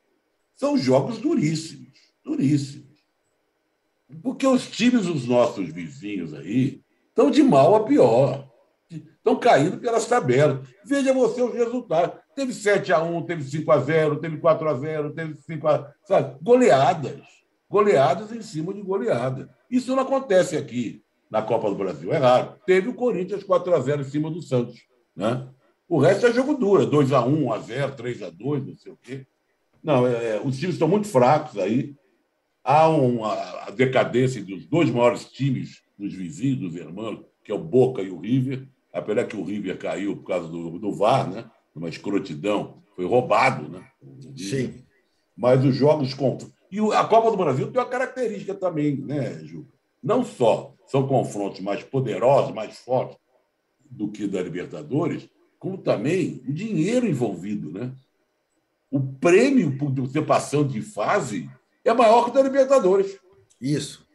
[0.56, 1.90] são jogos duríssimos,
[2.24, 2.93] duríssimos.
[4.22, 8.48] Porque os times dos nossos vizinhos aí estão de mal a pior.
[8.90, 10.68] Estão caindo pelas tabelas.
[10.86, 12.20] Veja você os resultados.
[12.36, 15.94] Teve 7 a 1 teve 5 a 0 teve 4 a 0 teve 5 a.
[16.04, 16.36] Sabe?
[16.42, 17.22] Goleadas
[17.74, 19.50] goleadas em cima de goleada.
[19.68, 22.54] Isso não acontece aqui na Copa do Brasil, é raro.
[22.68, 24.80] Teve o Corinthians 4 a 0 em cima do Santos.
[25.16, 25.48] Né?
[25.90, 28.78] O resto é jogo duro, 2 a 1 1 a 0 3 a 2 não
[28.78, 29.26] sei o quê.
[29.84, 31.96] Não, é, é, os times estão muito fracos aí.
[32.64, 37.60] Há uma, a decadência dos dois maiores times dos vizinhos, dos irmãos, que é o
[37.60, 38.68] Boca e o River.
[38.92, 41.50] Apesar que o River caiu por causa do, do VAR, né?
[41.76, 43.68] uma escrotidão, foi roubado.
[43.68, 43.86] Né?
[44.38, 44.84] Sim.
[45.36, 46.16] Mas os jogos
[46.74, 49.68] e a Copa do Brasil tem uma característica também, né, Ju?
[50.02, 53.16] Não só são confrontos mais poderosos, mais fortes
[53.80, 57.94] do que da Libertadores, como também o dinheiro envolvido, né?
[58.90, 61.48] O prêmio por você passando de fase
[61.90, 63.20] é maior que o da Libertadores.
[63.60, 64.06] Isso.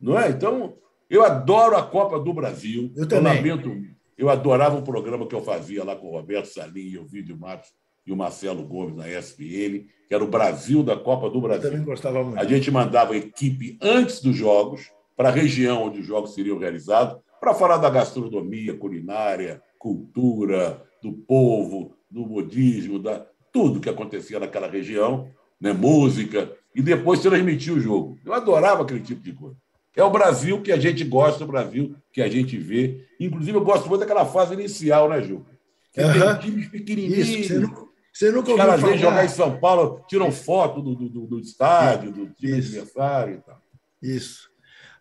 [0.00, 0.30] Não é?
[0.30, 0.74] Então,
[1.08, 2.92] eu adoro a Copa do Brasil.
[2.96, 3.38] Eu também.
[3.38, 6.98] Eu lamento, eu adorava um programa que eu fazia lá com o Roberto Salim e
[6.98, 7.70] o Vídeo Matos
[8.06, 11.64] e o Marcelo Gomes na ESPN, que era o Brasil da Copa do Brasil.
[11.64, 12.38] Eu também gostava muito.
[12.38, 16.58] A gente mandava a equipe antes dos jogos, para a região onde os jogos seriam
[16.58, 24.38] realizados, para falar da gastronomia, culinária, cultura, do povo, do budismo, da tudo que acontecia
[24.38, 25.72] naquela região, né?
[25.72, 28.18] música, e depois transmitir o jogo.
[28.22, 29.56] Eu adorava aquele tipo de coisa.
[29.96, 33.08] É o Brasil que a gente gosta, o Brasil que a gente vê.
[33.18, 35.46] Inclusive, eu gosto muito daquela fase inicial, né, Ju?
[35.90, 36.12] Que uhum.
[36.12, 37.28] tem times pequenininhos.
[37.28, 40.80] Isso, você não você nunca ouviu Os caras vêm jogar em São Paulo, tiram foto
[40.82, 43.62] do, do, do estádio, do time adversário e tal.
[44.02, 44.50] Isso.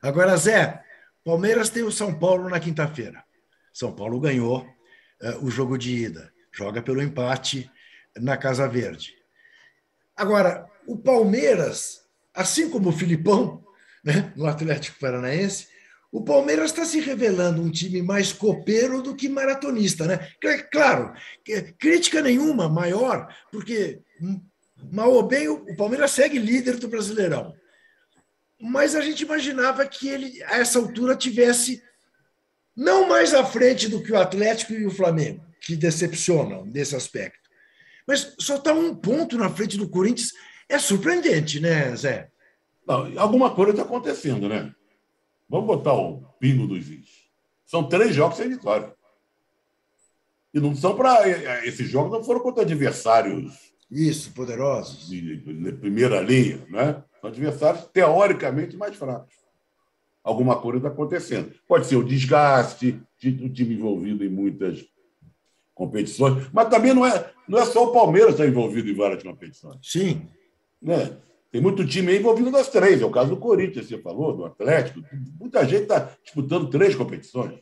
[0.01, 0.81] Agora, Zé,
[1.23, 3.23] Palmeiras tem o São Paulo na quinta-feira.
[3.73, 4.61] São Paulo ganhou
[5.21, 7.69] uh, o jogo de ida, joga pelo empate
[8.17, 9.13] na Casa Verde.
[10.15, 12.01] Agora, o Palmeiras,
[12.33, 13.63] assim como o Filipão,
[14.03, 15.67] né, no Atlético Paranaense,
[16.11, 20.29] o Palmeiras está se revelando um time mais copeiro do que maratonista, né?
[20.71, 21.13] Claro,
[21.77, 23.99] crítica nenhuma maior, porque
[24.93, 27.53] mal ou bem o Palmeiras segue líder do Brasileirão.
[28.61, 31.83] Mas a gente imaginava que ele, a essa altura, tivesse
[32.73, 37.49] não mais à frente do que o Atlético e o Flamengo, que decepcionam nesse aspecto.
[38.07, 40.31] Mas só está um ponto na frente do Corinthians.
[40.67, 42.29] É surpreendente, né, Zé?
[42.87, 44.73] Não, alguma coisa está acontecendo, né?
[45.49, 47.25] Vamos botar o pingo dos is.
[47.65, 48.93] São três jogos sem vitória.
[50.53, 51.27] E não são para.
[51.65, 53.73] Esses jogos não foram contra adversários.
[53.91, 55.07] Isso, poderosos.
[55.07, 57.03] De, de primeira linha, né?
[57.19, 59.35] São adversários teoricamente mais fracos.
[60.23, 61.53] Alguma coisa está acontecendo.
[61.67, 64.83] Pode ser o desgaste, o time envolvido em muitas
[65.75, 69.21] competições, mas também não é, não é só o Palmeiras que está envolvido em várias
[69.21, 69.77] competições.
[69.83, 70.27] Sim.
[70.81, 71.17] Né?
[71.51, 73.01] Tem muito time envolvido nas três.
[73.01, 75.01] É o caso do Corinthians, você falou, do Atlético.
[75.39, 77.59] Muita gente está disputando três competições.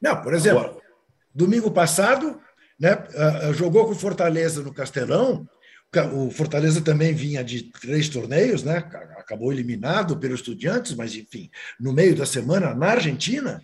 [0.00, 0.76] Não, por exemplo, Agora,
[1.34, 2.40] domingo passado,
[2.78, 3.04] né,
[3.54, 5.44] jogou com Fortaleza no Castelão.
[6.14, 8.78] O Fortaleza também vinha de três torneios, né?
[9.16, 13.62] acabou eliminado pelos Estudiantes, mas, enfim, no meio da semana, na Argentina.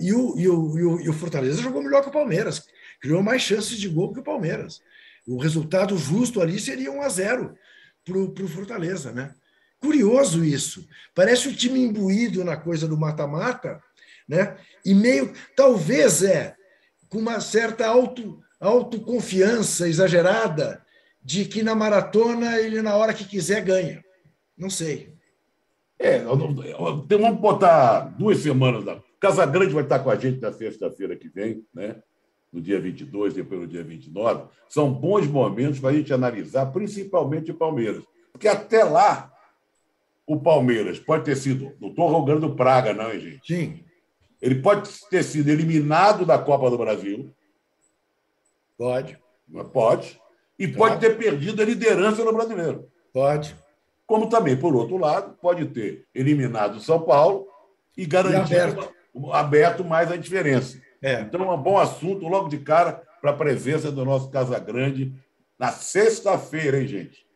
[0.00, 2.64] E o, e o, e o Fortaleza jogou melhor que o Palmeiras,
[3.00, 4.80] criou mais chances de gol que o Palmeiras.
[5.26, 7.54] O resultado justo ali seria 1 a 0
[8.04, 9.12] para o Fortaleza.
[9.12, 9.34] Né?
[9.80, 10.86] Curioso isso.
[11.14, 13.82] Parece o time imbuído na coisa do mata-mata,
[14.28, 14.56] né?
[14.84, 16.54] e meio, talvez é,
[17.08, 20.84] com uma certa auto, autoconfiança exagerada
[21.22, 24.04] de que na maratona ele, na hora que quiser, ganha.
[24.56, 25.14] Não sei.
[25.98, 28.84] É, vamos botar duas semanas.
[29.20, 31.96] Casa Grande vai estar com a gente na sexta-feira que vem, né?
[32.54, 34.44] No dia 22, depois no dia 29.
[34.68, 38.04] São bons momentos para a gente analisar, principalmente o Palmeiras.
[38.30, 39.32] Porque até lá,
[40.24, 41.72] o Palmeiras pode ter sido.
[41.80, 43.40] Não estou rogando praga, não, hein, gente?
[43.44, 43.84] Sim.
[44.40, 47.34] Ele pode ter sido eliminado da Copa do Brasil.
[48.78, 49.18] Pode.
[49.72, 50.20] Pode.
[50.56, 52.88] E pode ter perdido a liderança no brasileiro.
[53.12, 53.56] Pode.
[54.06, 57.48] Como também, por outro lado, pode ter eliminado o São Paulo
[57.96, 58.94] e garantido e aberto.
[59.32, 60.80] aberto mais a diferença.
[61.04, 61.20] É.
[61.20, 65.12] Então, é um bom assunto logo de cara para a presença do nosso Casa Grande
[65.58, 67.26] na sexta-feira, hein, gente?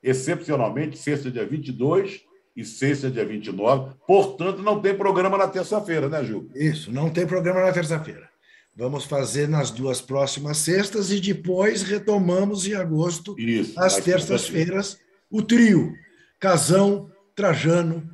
[0.00, 2.20] Excepcionalmente, sexta, dia 22
[2.56, 3.94] e sexta, dia 29.
[4.06, 6.48] Portanto, não tem programa na terça-feira, né, Ju?
[6.54, 8.30] Isso, não tem programa na terça-feira.
[8.76, 15.42] Vamos fazer nas duas próximas sextas e depois retomamos em agosto, Isso, às terças-feiras, o
[15.42, 15.92] trio
[16.38, 18.08] Casão, Trajano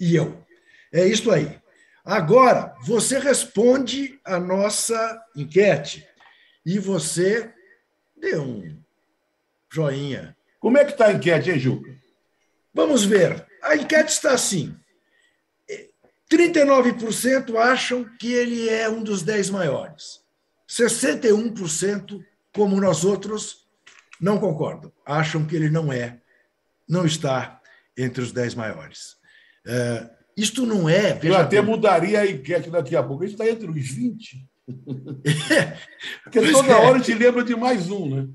[0.00, 0.42] e eu.
[0.90, 1.58] É isso aí.
[2.08, 6.08] Agora, você responde a nossa enquete
[6.64, 7.52] e você
[8.16, 8.82] dê um
[9.70, 10.34] joinha.
[10.58, 11.94] Como é que está a enquete, hein, Juca?
[12.72, 13.46] Vamos ver.
[13.62, 14.74] A enquete está assim.
[16.32, 20.22] 39% acham que ele é um dos 10 maiores.
[20.66, 23.68] 61%, como nós outros,
[24.18, 24.90] não concordam.
[25.04, 26.18] Acham que ele não é,
[26.88, 27.60] não está
[27.94, 29.18] entre os 10 maiores.
[29.66, 31.18] Uh, isto não é.
[31.22, 33.24] Eu até bem, mudaria a enquete daqui a pouco.
[33.24, 34.46] Isso está entre os 20.
[35.50, 35.78] É,
[36.22, 36.74] Porque toda é.
[36.74, 38.28] hora a gente lembra de mais um, né?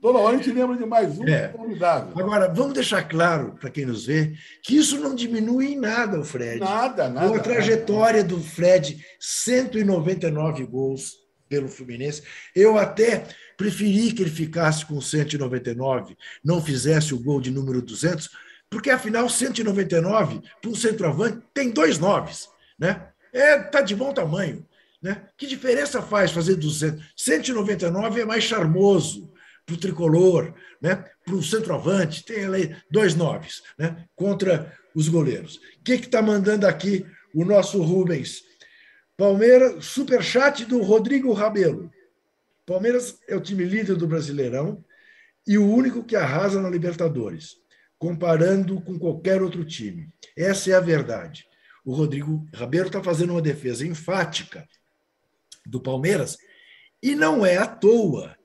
[0.00, 1.50] Toda hora a gente lembra de mais um é.
[1.50, 2.12] formidável.
[2.18, 6.24] Agora, vamos deixar claro, para quem nos vê, que isso não diminui em nada o
[6.24, 6.58] Fred.
[6.58, 7.28] Nada, nada.
[7.28, 8.34] Com a trajetória nada.
[8.34, 11.12] do Fred, 199 gols
[11.48, 12.22] pelo Fluminense.
[12.56, 13.24] Eu até
[13.56, 18.28] preferi que ele ficasse com 199, não fizesse o gol de número 200,
[18.72, 23.06] porque afinal 199 para um centroavante tem dois noves, né?
[23.30, 24.66] É, tá de bom tamanho,
[25.00, 25.28] né?
[25.36, 27.04] Que diferença faz fazer 200?
[27.14, 29.30] 199 é mais charmoso
[29.66, 31.04] para o tricolor, né?
[31.22, 34.06] para o centroavante, tem ali dois noves né?
[34.16, 35.56] contra os goleiros.
[35.56, 38.42] O que está mandando aqui o nosso Rubens?
[39.18, 41.90] Palmeiras, superchat do Rodrigo Rabelo.
[42.64, 44.82] Palmeiras é o time líder do Brasileirão
[45.46, 47.61] e o único que arrasa na Libertadores,
[48.02, 50.08] comparando com qualquer outro time.
[50.36, 51.46] Essa é a verdade.
[51.84, 54.66] O Rodrigo Rabelo está fazendo uma defesa enfática
[55.64, 56.36] do Palmeiras
[57.00, 58.36] e não é à toa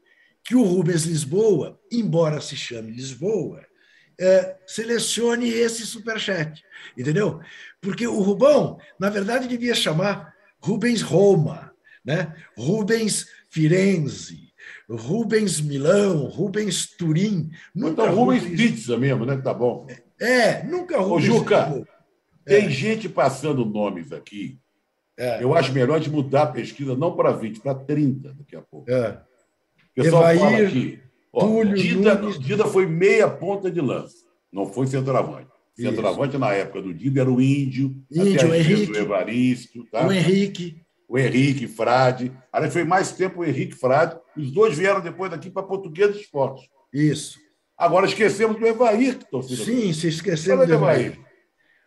[0.43, 3.65] que o Rubens Lisboa, embora se chame Lisboa,
[4.20, 6.63] é, selecione esse superchat,
[6.96, 7.41] entendeu?
[7.82, 11.74] Porque o Rubão, na verdade, devia chamar Rubens Roma,
[12.06, 12.32] né?
[12.56, 14.46] Rubens Firenze,
[14.89, 17.50] Rubens Milão, Rubens Turim.
[17.76, 19.38] Nunca então, Rubens, Rubens Pizza mesmo, né?
[19.38, 19.86] Tá bom.
[20.19, 21.30] É, nunca Rubens.
[21.30, 21.86] Ô, Juca,
[22.45, 22.69] tem é.
[22.69, 24.58] gente passando nomes aqui.
[25.17, 25.43] É.
[25.43, 28.89] Eu acho melhor de mudar a pesquisa não para 20, para 30 daqui a pouco.
[28.89, 29.19] É.
[29.91, 31.00] O pessoal Evair, fala aqui.
[31.34, 35.50] Ó, Túlio, Dida, Dida foi meia ponta de lança, não foi centroavante.
[35.76, 36.39] Centroavante Isso.
[36.39, 40.08] na época do Dida era o Índio, Índio, o Henrique, o Evaristo, tá?
[40.08, 40.82] o Henrique.
[41.08, 42.32] O Henrique, Frade.
[42.52, 44.17] Aí foi mais tempo o Henrique Frade.
[44.36, 46.67] Os dois vieram depois daqui para Português de Esportes.
[46.93, 47.39] Isso.
[47.78, 49.63] Agora esquecemos do Evair, que torcida.
[49.63, 51.20] Sim, se esquecemos do Evair.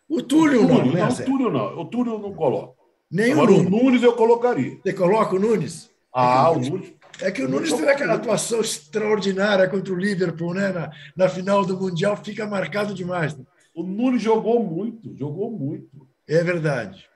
[0.08, 1.00] O Túlio, o Túlio não, né?
[1.00, 1.80] Não, o Túlio não.
[1.80, 2.80] O Túlio não coloca.
[3.10, 4.78] Nem Agora, o Nunes eu colocaria.
[4.82, 5.90] Você coloca o Nunes?
[6.14, 6.92] Ah, é o Nunes.
[7.20, 10.72] É que o Nunes teve aquela atuação extraordinária contra o Liverpool, né?
[10.72, 13.36] Na, na final do Mundial, fica marcado demais.
[13.36, 13.44] Né?
[13.74, 16.08] O Nunes jogou muito, jogou muito.
[16.26, 17.09] É verdade.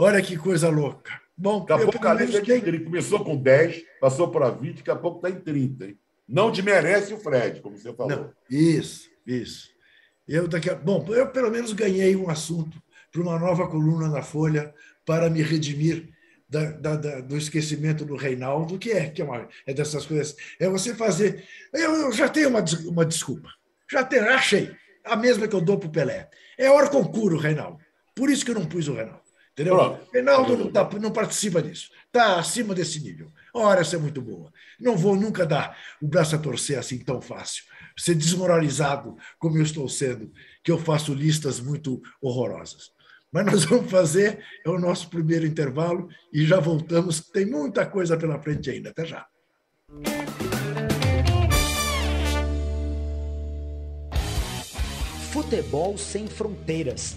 [0.00, 1.20] Olha que coisa louca.
[1.36, 2.62] Bom, daqui a pouco a lista tem...
[2.64, 5.86] ele começou com 10, passou para 20, daqui a pouco está em 30.
[5.86, 5.98] Hein?
[6.28, 8.16] Não desmerece o Fred, como você falou.
[8.16, 9.70] Não, isso, isso.
[10.26, 10.76] Eu daqui a...
[10.76, 12.80] Bom, eu pelo menos ganhei um assunto
[13.10, 14.72] para uma nova coluna na Folha
[15.04, 16.08] para me redimir
[16.48, 20.36] da, da, da, do esquecimento do Reinaldo, que é, que é, uma, é dessas coisas.
[20.60, 21.44] É você fazer.
[21.72, 23.48] Eu, eu, já tenho uma, uma desculpa.
[23.90, 24.70] Já tenho, achei.
[25.04, 26.28] A mesma que eu dou para o Pelé.
[26.56, 27.78] É hora concuro, Reinaldo.
[28.14, 29.27] Por isso que eu não pus o Reinaldo.
[29.58, 29.74] Entendeu?
[29.74, 30.08] Pronto.
[30.12, 31.90] Reinaldo não, tá, não participa disso.
[32.06, 33.32] Está acima desse nível.
[33.52, 34.52] Ora, essa é muito boa.
[34.78, 37.64] Não vou nunca dar o braço a torcer assim tão fácil.
[37.96, 40.30] Ser desmoralizado como eu estou sendo,
[40.62, 42.92] que eu faço listas muito horrorosas.
[43.32, 47.20] Mas nós vamos fazer, é o nosso primeiro intervalo e já voltamos.
[47.20, 48.90] Tem muita coisa pela frente ainda.
[48.90, 49.26] Até já.
[55.32, 57.16] Futebol sem fronteiras.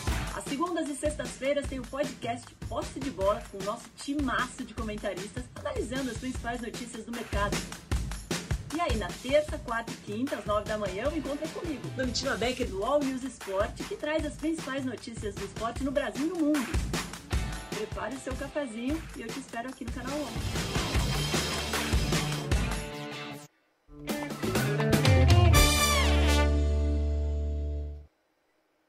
[0.41, 4.73] Às segundas e sextas-feiras tem o podcast Posse de Bola com o nosso timaço de
[4.73, 7.55] comentaristas analisando as principais notícias do mercado.
[8.75, 11.87] E aí, na terça, quarta e quinta, às nove da manhã, o encontro é comigo,
[11.89, 16.25] Domitila Becker do All News Esporte, que traz as principais notícias do esporte no Brasil
[16.25, 16.71] e no mundo.
[17.69, 21.00] Prepare o seu cafezinho e eu te espero aqui no canal 11.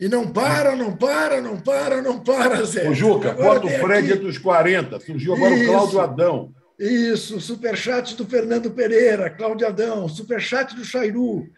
[0.02, 2.90] E não para, não para, não para, não para, Zé.
[2.90, 4.22] Ô, Juca, agora bota o Fred aqui...
[4.22, 4.98] dos 40.
[4.98, 5.62] Surgiu agora Isso.
[5.62, 6.54] o Cláudio Adão.
[6.76, 11.48] Isso, superchat do Fernando Pereira, Cláudio Adão, superchat do Chairu.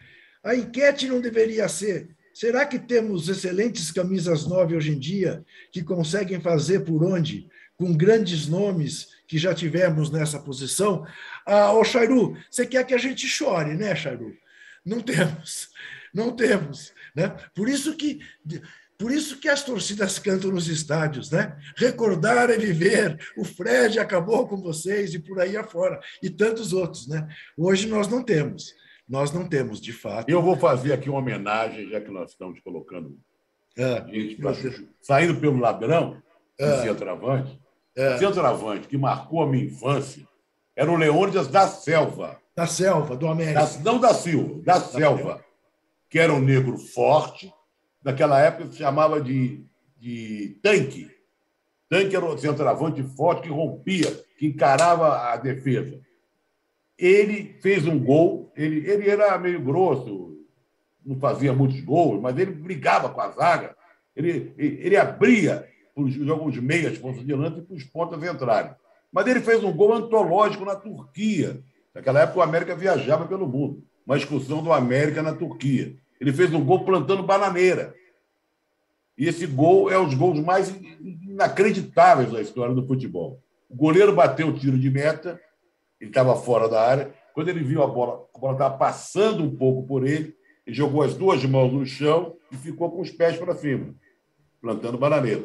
[0.42, 5.84] A enquete não deveria ser Será que temos excelentes camisas nove hoje em dia que
[5.84, 11.06] conseguem fazer por onde, com grandes nomes que já tivemos nessa posição?
[11.46, 14.36] Ah, ô Chairu, você quer que a gente chore, né, Chairu?
[14.84, 15.68] Não temos,
[16.12, 16.92] não temos.
[17.14, 17.28] Né?
[17.54, 18.20] Por isso que.
[18.96, 21.58] Por isso que as torcidas cantam nos estádios, né?
[21.76, 23.18] Recordar é viver.
[23.36, 27.26] O Fred acabou com vocês e por aí afora e tantos outros, né?
[27.58, 28.72] Hoje nós não temos.
[29.06, 30.30] Nós não temos, de fato.
[30.30, 33.18] Eu vou fazer aqui uma homenagem, já que nós estamos colocando
[33.76, 34.52] é, gente pra...
[35.02, 36.22] saindo pelo ladrão,
[36.58, 37.60] é, centroavante.
[37.96, 38.16] É.
[38.18, 40.26] Centroavante que marcou a minha infância
[40.76, 42.40] era o Leônidas da Selva.
[42.56, 43.64] Da Selva, do América.
[43.64, 45.44] Da, não da Silva, da, da Selva, Selva,
[46.14, 47.52] que era um negro forte.
[48.02, 49.66] Naquela época se chamava de,
[49.98, 51.10] de tanque.
[51.88, 56.00] Tanque era um centroavante forte que rompia, que encarava a defesa
[56.98, 60.38] ele fez um gol, ele, ele era meio grosso,
[61.04, 63.76] não fazia muitos gols, mas ele brigava com a zaga,
[64.14, 68.72] ele, ele abria os alguns meias pontas de lança e para os pontas entrarem.
[69.12, 71.62] Mas ele fez um gol antológico na Turquia.
[71.94, 73.84] Naquela época, o América viajava pelo mundo.
[74.04, 75.94] Uma excursão do América na Turquia.
[76.20, 77.94] Ele fez um gol plantando bananeira.
[79.16, 83.40] E esse gol é os gols mais inacreditáveis da história do futebol.
[83.68, 85.40] O goleiro bateu o tiro de meta,
[86.00, 87.14] ele estava fora da área.
[87.32, 90.34] Quando ele viu a bola, a bola estava passando um pouco por ele,
[90.66, 93.94] ele jogou as duas mãos no chão e ficou com os pés para cima,
[94.60, 95.44] plantando bananeira.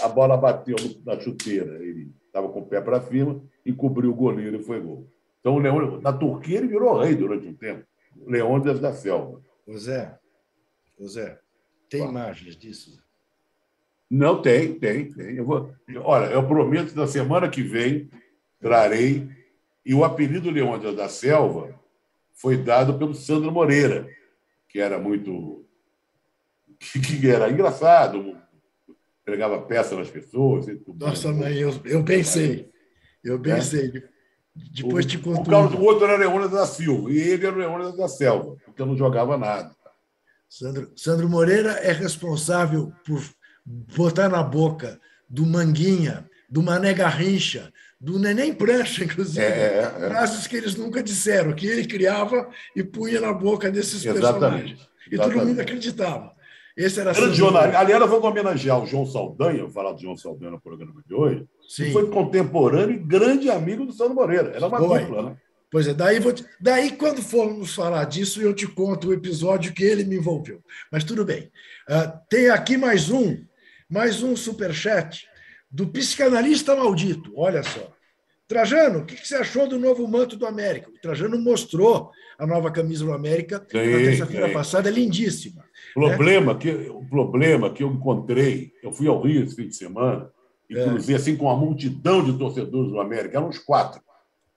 [0.00, 4.60] A bola bateu na chuteira, ele estava com o pé para cima, encobriu o goleiro
[4.60, 5.08] e foi gol.
[5.40, 7.84] Então, o Leão, na Turquia, ele virou rei durante um tempo.
[8.26, 9.40] Leônidas da Selva.
[9.68, 10.18] Ô Zé,
[10.98, 11.38] ô Zé,
[11.90, 12.98] tem imagens disso?
[14.10, 15.36] Não, tem, tem, tem.
[15.36, 15.70] Eu vou...
[15.96, 18.08] Olha, eu prometo que na semana que vem
[18.58, 19.28] trarei
[19.84, 21.78] e o apelido Leônidas da Selva
[22.32, 24.08] foi dado pelo Sandro Moreira,
[24.70, 25.66] que era muito.
[26.80, 28.40] que era engraçado,
[29.22, 30.64] pregava peça nas pessoas.
[30.98, 32.70] Nossa, mãe, eu, eu pensei.
[33.22, 33.38] Eu é?
[33.38, 33.98] pensei.
[33.98, 34.17] É?
[34.72, 35.40] Depois o, te conto.
[35.40, 38.80] O Carlos, o outro era Leônidas da Silva, e ele era Leônidas da Selva, porque
[38.80, 39.70] eu não jogava nada.
[40.48, 43.22] Sandro, Sandro Moreira é responsável por
[43.64, 44.98] botar na boca
[45.28, 50.08] do Manguinha, do Mané Garrincha, do Neném Prancha, inclusive, é, é, é.
[50.08, 54.22] frases que eles nunca disseram, que ele criava e punha na boca desses Exatamente.
[54.22, 54.88] personagens.
[55.10, 55.38] E Exatamente.
[55.38, 56.37] todo mundo acreditava.
[56.78, 57.80] Esse era Grande jornalista.
[57.80, 61.44] Aliás, vamos homenagear o João Saldanha, vou falar do João Saldanha no programa de hoje,
[61.68, 61.86] Sim.
[61.86, 64.52] que foi contemporâneo e grande amigo do Sandro Moreira.
[64.54, 65.00] Era uma foi.
[65.00, 65.36] dupla, né?
[65.70, 66.46] Pois é, daí, vou te...
[66.60, 70.62] daí quando formos falar disso, eu te conto o episódio que ele me envolveu.
[70.90, 71.50] Mas tudo bem.
[71.90, 73.36] Uh, tem aqui mais um,
[73.90, 75.26] mais um superchat
[75.68, 77.32] do psicanalista maldito.
[77.36, 77.92] Olha só.
[78.46, 80.88] Trajano, o que você achou do novo manto do América?
[80.88, 85.67] O Trajano mostrou a nova camisa do América Sim, na terça-feira passada, é lindíssima.
[85.94, 90.30] Problema que, o problema que eu encontrei, eu fui ao Rio esse fim de semana
[90.70, 90.84] e É.
[90.84, 94.00] cruzei assim com uma multidão de torcedores do América, eram uns quatro,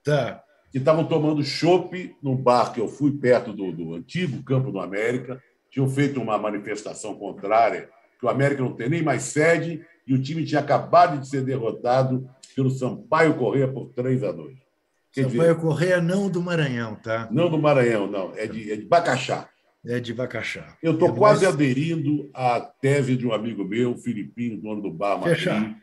[0.03, 0.43] Tá.
[0.71, 4.79] que estavam tomando chopp num bar que eu fui perto do, do antigo campo do
[4.79, 10.13] América, tinham feito uma manifestação contrária, que o América não tem nem mais sede e
[10.13, 14.57] o time tinha acabado de ser derrotado pelo Sampaio Corrêa por 3 a 2.
[15.13, 17.27] Quer dizer, Sampaio Correia não do Maranhão, tá?
[17.31, 19.47] não do Maranhão, não, é de, é de Bacaxá.
[19.85, 20.77] É de Bacaxá.
[20.81, 24.91] Eu estou É quase mais- aderindo à tese de um amigo meu, Filipinho, dono do
[24.91, 25.37] bar Madrid.
[25.37, 25.81] Fechar.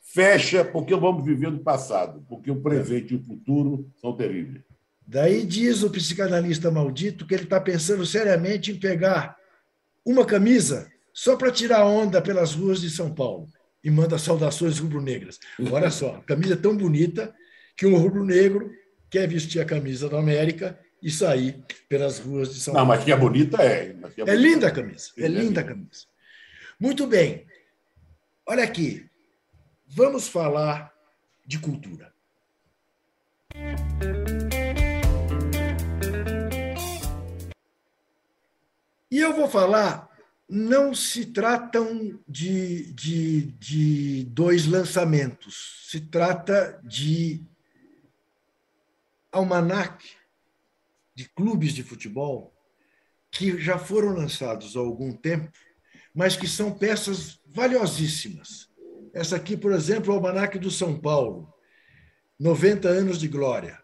[0.00, 4.62] Fecha, porque vamos viver do passado, porque o presente e o futuro são terríveis.
[5.06, 9.36] Daí diz o psicanalista maldito que ele está pensando seriamente em pegar
[10.04, 13.46] uma camisa só para tirar onda pelas ruas de São Paulo
[13.82, 15.38] e manda saudações rubro-negras.
[15.70, 17.34] Olha só, camisa é tão bonita
[17.76, 18.70] que um rubro-negro
[19.10, 22.96] quer vestir a camisa do América e sair pelas ruas de São Não, Paulo.
[22.96, 23.92] mas que é bonita é.
[24.14, 24.34] que É bonita.
[24.34, 26.06] linda a camisa, é É linda a camisa.
[26.80, 27.46] Muito bem.
[28.46, 29.06] Olha aqui,
[29.86, 30.90] vamos falar
[31.46, 32.10] de cultura.
[39.10, 40.08] E eu vou falar,
[40.48, 47.42] não se tratam de, de, de dois lançamentos, se trata de
[49.30, 50.02] almanac
[51.14, 52.52] de clubes de futebol
[53.30, 55.50] que já foram lançados há algum tempo,
[56.14, 58.68] mas que são peças valiosíssimas.
[59.12, 61.52] Essa aqui, por exemplo, é o Almanac do São Paulo,
[62.38, 63.78] 90 anos de glória,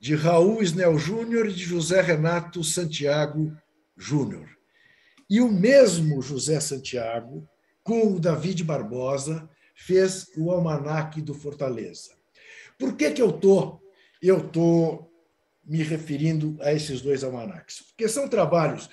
[0.00, 3.56] de Raul Snell Júnior e de José Renato Santiago
[3.96, 4.48] Júnior.
[5.28, 7.48] E o mesmo José Santiago,
[7.82, 12.12] com o David Barbosa, fez o Almanac do Fortaleza.
[12.78, 13.80] Por que, que eu tô,
[14.20, 15.10] eu tô
[15.66, 17.82] me referindo a esses dois almanacs?
[17.88, 18.88] Porque são trabalhos,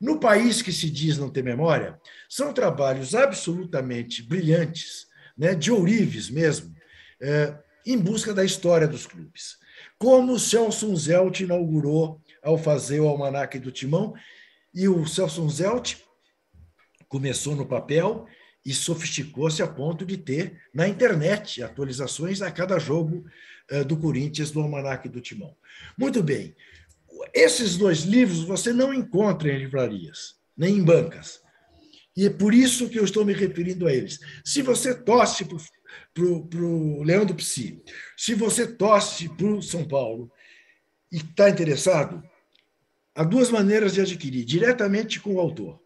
[0.00, 1.98] no país que se diz não ter memória,
[2.28, 5.06] são trabalhos absolutamente brilhantes,
[5.36, 6.74] né, de ourives mesmo,
[7.20, 7.56] é,
[7.86, 9.56] em busca da história dos clubes.
[9.98, 14.14] Como o Celso Zelt inaugurou ao fazer o Almanac do Timão,
[14.74, 15.96] e o Celso Zelt
[17.08, 18.26] começou no papel
[18.64, 23.24] e sofisticou-se a ponto de ter na internet atualizações a cada jogo
[23.86, 25.56] do Corinthians do Almanac do Timão.
[25.98, 26.54] Muito bem.
[27.32, 31.42] Esses dois livros você não encontra em livrarias, nem em bancas.
[32.16, 34.20] E é por isso que eu estou me referindo a eles.
[34.44, 37.82] Se você torce para o Leão do Psi,
[38.16, 40.30] se você torce para o São Paulo
[41.10, 42.22] e está interessado,
[43.14, 45.80] há duas maneiras de adquirir: diretamente com o autor.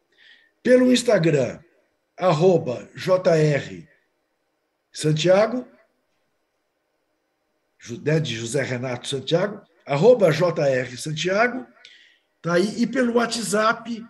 [0.63, 1.61] Pelo Instagram,
[2.17, 3.87] arroba JR
[4.93, 5.78] Santiago, né,
[8.23, 11.67] de José Renato Santiago, arroba JR Santiago,
[12.43, 14.05] tá aí, e pelo WhatsApp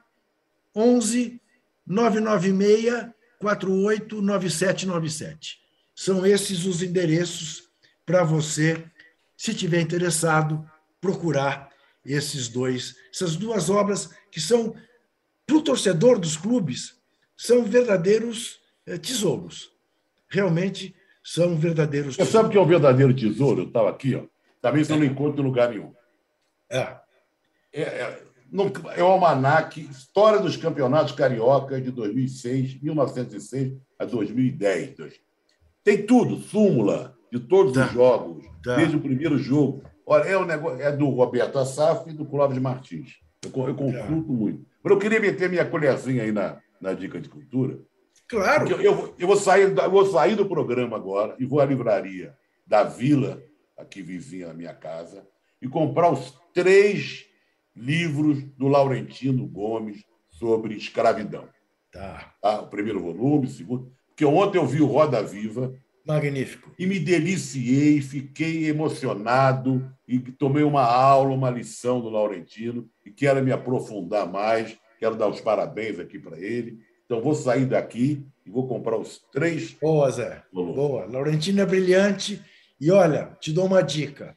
[0.74, 1.40] 11
[1.86, 5.60] 996 489797.
[5.94, 7.68] São esses os endereços
[8.04, 8.84] para você,
[9.36, 10.68] se tiver interessado,
[11.00, 11.68] procurar
[12.04, 14.74] esses dois, essas duas obras que são,
[15.46, 16.98] para o torcedor dos clubes,
[17.36, 18.58] são verdadeiros
[19.02, 19.70] tesouros.
[20.28, 20.96] Realmente
[21.28, 23.60] são verdadeiros Você sabe o que é um verdadeiro tesouro?
[23.62, 24.22] Eu estava aqui, ó.
[24.62, 25.92] Também você não encontra em lugar nenhum.
[26.70, 26.96] É.
[27.70, 34.96] É, é, no, é o Almanac História dos Campeonatos Carioca de 2006, 1906 a 2010.
[35.84, 37.84] Tem tudo, súmula de todos Tá.
[37.84, 38.76] os jogos, Tá.
[38.76, 39.82] desde o primeiro jogo.
[40.06, 43.16] Olha, é, um negócio, é do Roberto Assaf e do Clóvis Martins.
[43.44, 44.64] Eu, eu consulto muito.
[44.82, 47.78] Mas eu queria meter minha colherzinha aí na, na dica de cultura.
[48.28, 48.68] Claro.
[48.70, 51.64] Eu, eu, eu vou sair, da- eu vou sair do programa agora e vou à
[51.64, 53.42] livraria da Vila,
[53.76, 55.26] aqui vizinha na minha casa,
[55.62, 57.24] e comprar os três
[57.74, 61.48] livros do Laurentino Gomes sobre escravidão.
[61.90, 62.34] Tá.
[62.42, 62.60] tá?
[62.60, 63.90] O primeiro volume, o segundo.
[64.08, 65.72] Porque ontem eu vi o Roda Viva
[66.04, 66.72] Magnífico.
[66.78, 73.42] e me deliciei, fiquei emocionado e tomei uma aula, uma lição do Laurentino e quero
[73.42, 74.76] me aprofundar mais.
[74.98, 76.80] Quero dar os parabéns aqui para ele.
[77.08, 80.42] Então, vou sair daqui e vou comprar os três Boa, Zé.
[80.52, 80.76] volumes.
[80.76, 81.06] Boa.
[81.06, 82.38] Laurentino é brilhante.
[82.78, 84.36] E olha, te dou uma dica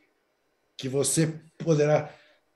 [0.77, 2.09] que você poderá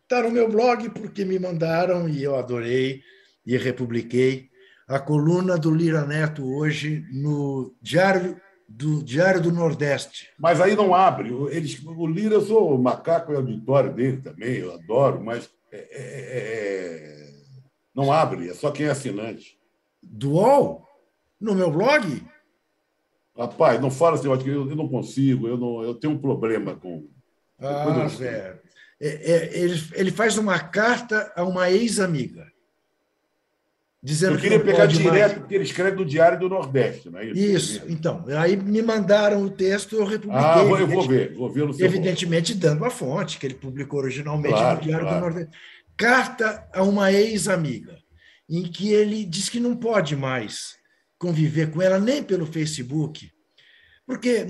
[0.04, 3.02] estar no meu blog, porque me mandaram e eu adorei
[3.46, 4.48] e republiquei
[4.88, 8.40] a coluna do Lira Neto hoje no Diário
[8.70, 10.30] do, Diário do Nordeste.
[10.40, 11.30] Mas aí não abre.
[11.52, 15.88] Eles, o Lira, eu sou o macaco e auditório dele também, eu adoro, mas é-
[15.92, 17.32] é- é-
[17.94, 19.58] não abre, é só quem é assinante.
[20.06, 20.88] Do UOL?
[21.40, 22.24] No meu blog?
[23.38, 27.08] Rapaz, não fala assim, eu, eu não consigo, eu, não, eu tenho um problema com.
[27.60, 28.60] Ah, Zé.
[29.00, 32.48] É, é, ele, ele faz uma carta a uma ex-amiga.
[34.02, 35.34] Dizendo eu queria que pegar direto, mais.
[35.34, 37.40] porque ele escreve no Diário do Nordeste, não é isso?
[37.40, 38.24] Isso, então.
[38.38, 40.46] Aí me mandaram o texto, eu republiquei.
[40.46, 44.00] Ah, eu vou ver, vou ver no seu Evidentemente, dando a fonte, que ele publicou
[44.00, 45.20] originalmente claro, no Diário claro.
[45.20, 45.58] do Nordeste.
[45.98, 47.98] Carta a uma ex-amiga,
[48.50, 50.76] em que ele diz que não pode mais
[51.18, 53.32] conviver com ela nem pelo Facebook,
[54.06, 54.46] porque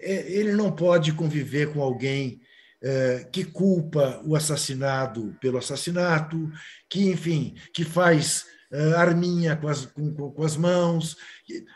[0.00, 2.40] é, ele não pode conviver com alguém
[2.82, 6.50] é, que culpa o assassinado pelo assassinato,
[6.88, 11.16] que, enfim, que faz é, arminha com as, com, com as mãos.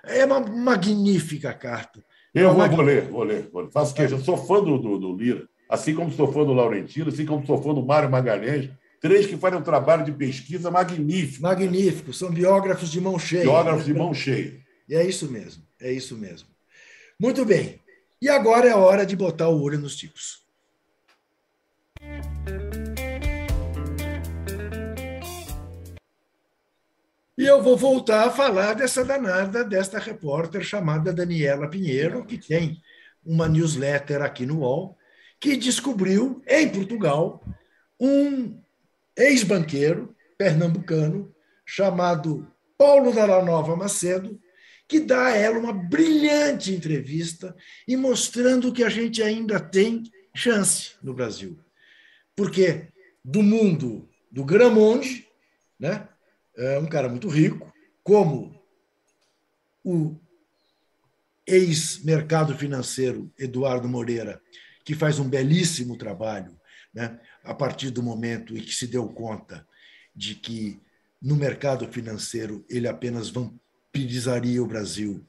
[0.05, 2.05] É uma magnífica carta.
[2.35, 3.49] Eu vou, vou, ler, vou ler.
[3.53, 3.71] Vou ler.
[3.71, 3.95] Faço.
[4.01, 7.47] Eu sou fã do, do, do, Lira, assim como sou fã do Laurentino, assim como
[7.47, 8.71] sou fã do Mário Magalhães,
[9.03, 11.43] três que fazem um trabalho de pesquisa magnífico.
[11.43, 13.43] Magnífico, são biógrafos de mão cheia.
[13.43, 14.63] Biógrafos de mão cheia.
[14.89, 16.49] E é isso mesmo, é isso mesmo.
[17.19, 17.81] Muito bem.
[18.21, 20.41] E agora é a hora de botar o olho nos tipos.
[27.37, 32.81] E eu vou voltar a falar dessa danada, desta repórter chamada Daniela Pinheiro, que tem
[33.25, 34.97] uma newsletter aqui no UOL,
[35.41, 37.45] que descobriu, em Portugal,
[37.99, 38.62] um
[39.17, 41.35] ex-banqueiro pernambucano
[41.65, 44.41] chamado Paulo Dalla Nova Macedo,
[44.89, 47.57] que dá a ela uma brilhante entrevista
[47.87, 50.03] e mostrando que a gente ainda tem
[50.35, 51.59] chance no Brasil.
[52.35, 52.89] Porque
[53.25, 55.29] do mundo do Gramonde,
[55.79, 56.09] né,
[56.57, 58.61] é um cara muito rico, como
[59.85, 60.17] o
[61.47, 64.41] ex-mercado financeiro Eduardo Moreira,
[64.85, 66.61] que faz um belíssimo trabalho
[66.93, 69.67] né, a partir do momento em que se deu conta
[70.15, 70.81] de que
[71.21, 75.27] no mercado financeiro ele apenas vampirizaria o Brasil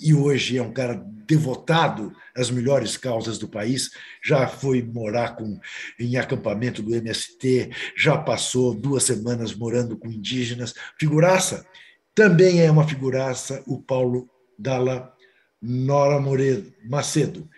[0.00, 0.94] e hoje é um cara
[1.26, 3.90] devotado às melhores causas do país,
[4.24, 5.60] já foi morar com,
[5.98, 10.74] em acampamento do MST, já passou duas semanas morando com indígenas.
[10.98, 11.66] Figuraça.
[12.14, 14.28] Também é uma figuraça o Paulo
[14.58, 15.12] Dalla
[15.60, 17.48] Nora Moreira Macedo.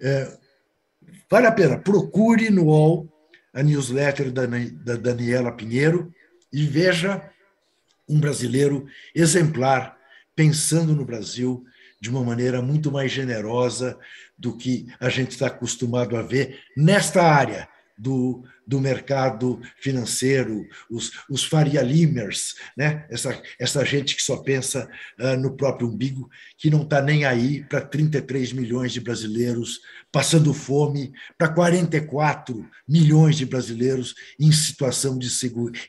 [0.00, 0.38] É,
[1.28, 3.19] vale a pena, procure no UOL
[3.52, 6.12] a newsletter da, da Daniela Pinheiro
[6.52, 7.22] e veja
[8.08, 9.96] um brasileiro exemplar
[10.34, 11.64] pensando no Brasil
[12.00, 13.98] de uma maneira muito mais generosa
[14.38, 17.68] do que a gente está acostumado a ver nesta área
[18.00, 23.04] do, do mercado financeiro, os, os Faria Limers, né?
[23.10, 24.88] essa, essa gente que só pensa
[25.18, 29.80] uh, no próprio umbigo, que não está nem aí para 33 milhões de brasileiros
[30.10, 35.28] passando fome, para 44 milhões de brasileiros em situação de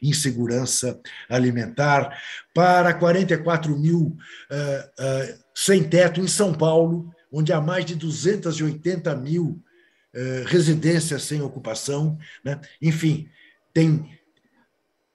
[0.01, 0.99] insegurança
[1.29, 2.21] alimentar,
[2.53, 4.17] para 44 mil
[4.51, 9.63] uh, uh, sem teto em São Paulo, onde há mais de 280 mil
[10.13, 12.17] eh, residências sem ocupação.
[12.43, 12.59] Né?
[12.81, 13.29] Enfim,
[13.73, 14.09] tem,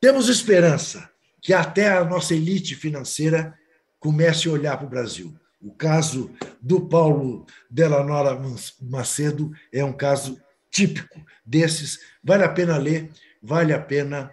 [0.00, 1.10] temos esperança
[1.42, 3.54] que até a nossa elite financeira
[3.98, 5.34] comece a olhar para o Brasil.
[5.60, 6.30] O caso
[6.60, 8.40] do Paulo Delanora
[8.80, 10.40] Macedo é um caso
[10.70, 11.98] típico desses.
[12.22, 13.10] Vale a pena ler,
[13.42, 14.30] vale a pena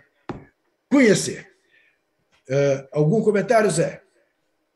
[0.89, 1.51] conhecer.
[2.49, 4.03] Uh, algum comentário, Zé?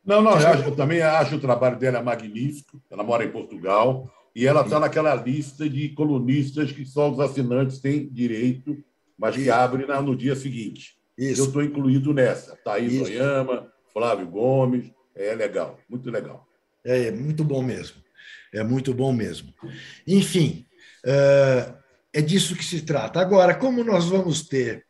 [0.04, 2.82] Não, não, eu, eu, também acho o trabalho dela magnífico.
[2.90, 4.10] Ela mora em Portugal.
[4.38, 8.78] E ela está naquela lista de colunistas que só os assinantes têm direito,
[9.18, 10.96] mas que abre no dia seguinte.
[11.18, 11.40] Isso.
[11.40, 12.54] Eu estou incluído nessa.
[12.54, 13.02] Thaís Isso.
[13.06, 14.92] Oyama, Flávio Gomes.
[15.12, 16.46] É legal, muito legal.
[16.84, 17.96] É, é muito bom mesmo.
[18.54, 19.52] É muito bom mesmo.
[20.06, 20.64] Enfim,
[21.04, 21.74] é,
[22.12, 23.18] é disso que se trata.
[23.18, 24.86] Agora, como nós vamos ter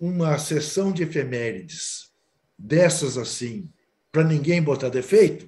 [0.00, 2.10] uma sessão de efemérides
[2.58, 3.70] dessas assim,
[4.10, 5.46] para ninguém botar defeito,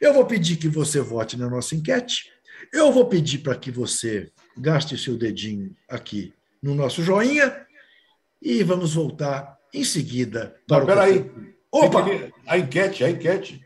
[0.00, 2.30] eu vou pedir que você vote na nossa enquete.
[2.72, 6.32] Eu vou pedir para que você gaste seu dedinho aqui
[6.62, 7.66] no nosso joinha
[8.42, 10.86] e vamos voltar em seguida para Não, o.
[10.86, 11.30] Peraí.
[11.70, 12.04] Opa!
[12.46, 13.62] A enquete, a enquete.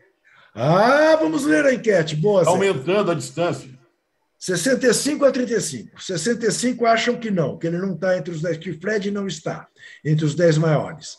[0.53, 2.15] Ah, vamos ler a enquete.
[2.15, 3.69] Boa, Aumentando a distância.
[4.37, 6.03] 65 a 35.
[6.03, 9.25] 65 acham que não, que ele não está entre os 10, que o Fred não
[9.25, 9.67] está
[10.03, 11.17] entre os 10 maiores.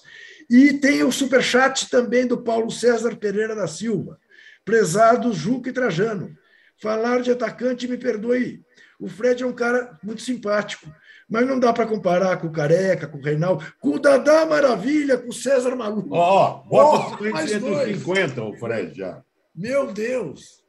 [0.51, 4.21] E tem o superchat também do Paulo César Pereira da Silva.
[4.65, 6.37] Prezados Juca e Trajano.
[6.77, 8.65] Falar de atacante, me perdoe.
[8.99, 10.93] O Fred é um cara muito simpático,
[11.29, 15.19] mas não dá para comparar com o Careca, com o Reinaldo, com o Dadá Maravilha,
[15.19, 16.15] com o César Maluco.
[16.15, 19.23] Ó, oh, bota oh, 150 o Fred já.
[19.55, 20.65] Meu Deus!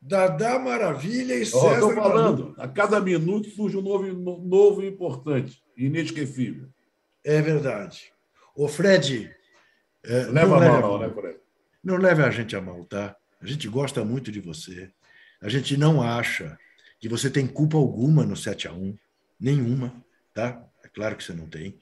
[0.00, 2.60] Dadá Maravilha e oh, César Estou falando, Maluco.
[2.60, 6.68] a cada minuto surge um novo, novo importante, inesquecível.
[7.24, 8.12] É verdade.
[8.56, 9.30] O Fred.
[10.04, 11.38] É, leva a mão, não, né, Fred?
[11.82, 13.16] Não leve a gente a mal, tá?
[13.42, 14.88] A gente gosta muito de você.
[15.40, 16.56] A gente não acha
[17.00, 18.96] que você tem culpa alguma no 7 a 1
[19.38, 19.92] nenhuma,
[20.32, 20.64] tá?
[20.84, 21.76] É claro que você não tem.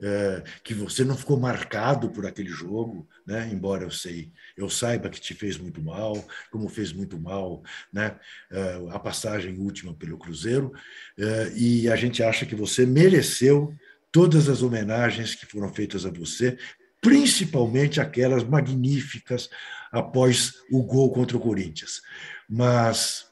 [0.00, 3.50] É, que você não ficou marcado por aquele jogo, né?
[3.52, 6.14] embora eu sei, eu saiba que te fez muito mal,
[6.52, 8.16] como fez muito mal né?
[8.48, 10.72] É, a passagem última pelo Cruzeiro,
[11.18, 13.74] é, e a gente acha que você mereceu
[14.12, 16.56] todas as homenagens que foram feitas a você,
[17.00, 19.48] principalmente aquelas magníficas
[19.90, 22.02] após o gol contra o Corinthians.
[22.48, 23.26] Mas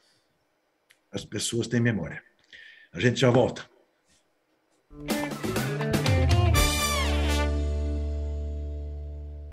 [1.11, 2.21] as pessoas têm memória.
[2.93, 3.67] A gente já volta.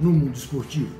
[0.00, 0.99] no mundo esportivo.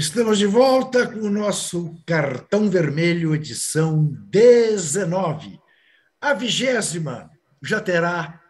[0.00, 5.60] Estamos de volta com o nosso Cartão Vermelho, edição 19.
[6.18, 7.30] A vigésima
[7.62, 8.40] já terá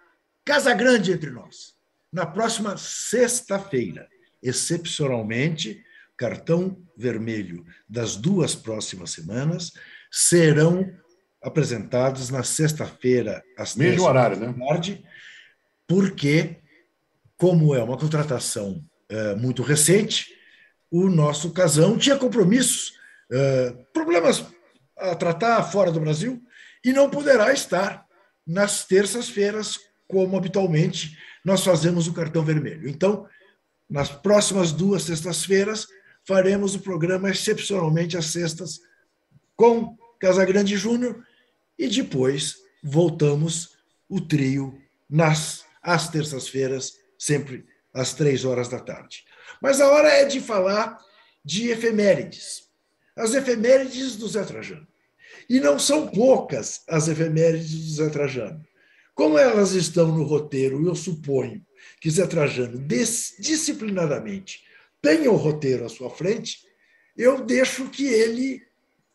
[0.44, 1.74] Casa Grande entre nós.
[2.12, 4.09] Na próxima sexta-feira,
[4.40, 5.82] excepcionalmente,
[6.16, 9.72] Cartão Vermelho das duas próximas semanas
[10.09, 10.88] serão
[11.42, 14.55] apresentados na sexta-feira, às Mesmo horário, né?
[14.68, 15.05] tarde,
[15.88, 16.61] porque,
[17.36, 20.38] como é uma contratação é, muito recente,
[20.91, 22.93] o nosso casão tinha compromissos,
[23.30, 24.45] uh, problemas
[24.97, 26.43] a tratar fora do Brasil,
[26.84, 28.07] e não poderá estar
[28.47, 29.78] nas terças-feiras,
[30.09, 32.88] como habitualmente nós fazemos o cartão vermelho.
[32.88, 33.26] Então,
[33.88, 35.86] nas próximas duas sextas-feiras,
[36.24, 38.80] faremos o programa excepcionalmente às sextas
[39.57, 41.24] com Casagrande Júnior
[41.78, 43.76] e depois voltamos
[44.09, 44.78] o trio
[45.09, 49.24] nas às terças-feiras, sempre às três horas da tarde.
[49.61, 50.99] Mas a hora é de falar
[51.45, 52.69] de efemérides.
[53.17, 54.87] As efemérides do Zé Trajano.
[55.49, 58.65] E não são poucas as efemérides do Zé Trajano.
[59.15, 61.65] Como elas estão no roteiro, eu suponho
[62.01, 64.63] que Zé Trajano disciplinadamente
[65.03, 66.61] tenha o roteiro à sua frente,
[67.17, 68.63] eu deixo que ele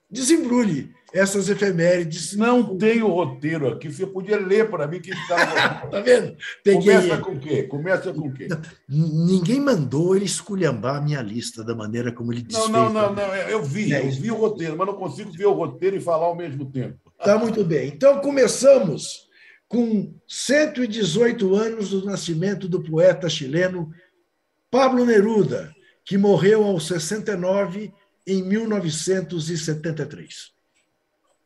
[0.09, 2.35] desembrulhe essas efemérides.
[2.35, 3.87] Não tem o roteiro aqui.
[3.89, 5.87] Você podia ler para mim que estava.
[5.87, 6.35] tá vendo?
[6.61, 6.93] Peguei...
[6.93, 7.63] Começa com o quê?
[7.63, 8.47] Começa com o quê?
[8.89, 12.69] Ninguém mandou ele esculhambar a minha lista da maneira como ele desfez.
[12.69, 13.35] Não, não, não, não.
[13.35, 16.25] Eu vi, é eu vi o roteiro, mas não consigo ver o roteiro e falar
[16.25, 16.99] ao mesmo tempo.
[17.23, 17.87] Tá muito bem.
[17.87, 19.25] Então começamos
[19.69, 23.89] com 118 anos do nascimento do poeta chileno
[24.69, 27.93] Pablo Neruda, que morreu aos 69
[28.25, 30.53] em 1973.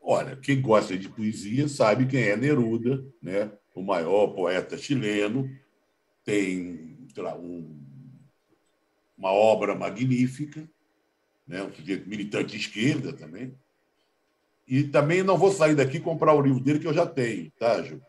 [0.01, 3.51] Olha, quem gosta de poesia sabe quem é Neruda, né?
[3.75, 5.49] o maior poeta chileno,
[6.23, 7.77] tem lá, um,
[9.17, 10.69] uma obra magnífica,
[11.47, 11.63] né?
[11.63, 13.53] um sujeito militante de esquerda também.
[14.67, 17.51] E também não vou sair daqui e comprar o livro dele, que eu já tenho,
[17.57, 18.01] tá, Ju?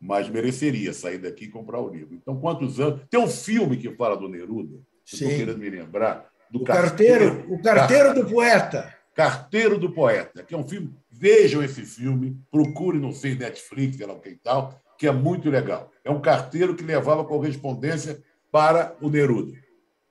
[0.00, 2.14] Mas mereceria sair daqui e comprar o livro.
[2.14, 3.02] Então, quantos anos.
[3.08, 6.28] Tem um filme que fala do Neruda, estou querendo me lembrar.
[6.54, 8.94] Do o carteiro, carteiro, o carteiro do poeta.
[9.14, 10.92] Carteiro do Poeta, que é um filme.
[11.10, 15.12] Vejam esse filme, procure, não sei, Netflix, sei lá o que e tal, que é
[15.12, 15.90] muito legal.
[16.04, 19.56] É um carteiro que levava correspondência para o Neruda.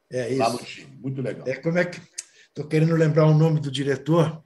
[0.09, 0.39] É isso.
[0.39, 0.97] Lá no Chile.
[1.01, 1.47] Muito legal.
[1.47, 1.99] É, como é que.
[2.47, 4.41] Estou querendo lembrar o nome do diretor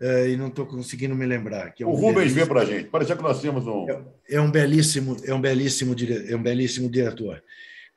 [0.00, 1.74] é, e não estou conseguindo me lembrar.
[1.78, 2.88] É um o Rubens vê para a gente.
[2.88, 3.90] Parece que nós temos um.
[3.90, 5.94] É, é, um belíssimo, é um belíssimo,
[6.28, 7.42] é um belíssimo diretor.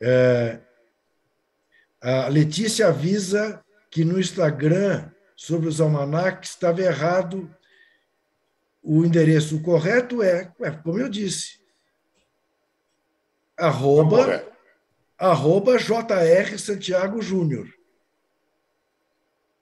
[0.02, 0.60] É,
[2.02, 7.54] a Letícia avisa que no Instagram sobre os almanacs estava errado
[8.82, 9.58] o endereço.
[9.58, 11.60] O correto é, é como eu disse,
[13.58, 14.44] arroba,
[15.18, 17.68] arroba JR Santiago Júnior.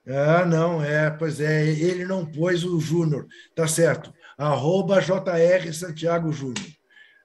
[0.07, 4.13] Ah, não, é, pois é, ele não pôs o Júnior, tá certo.
[4.37, 6.65] Arroba JR Santiago Júnior.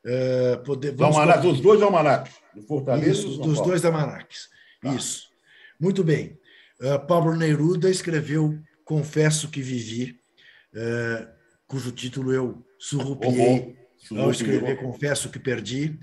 [0.04, 4.50] Uh, poder, almanac, os dois almanacs, do Fortaleza Isso, do dos dois almanacs.
[4.85, 4.95] Tá.
[4.95, 5.30] Isso.
[5.80, 6.39] Muito bem.
[6.78, 10.20] Uh, Pablo Neruda escreveu Confesso que Vivi,
[10.74, 11.26] uh,
[11.66, 13.78] cujo título eu surrupiei
[14.14, 15.99] ao escrever Confesso que Perdi.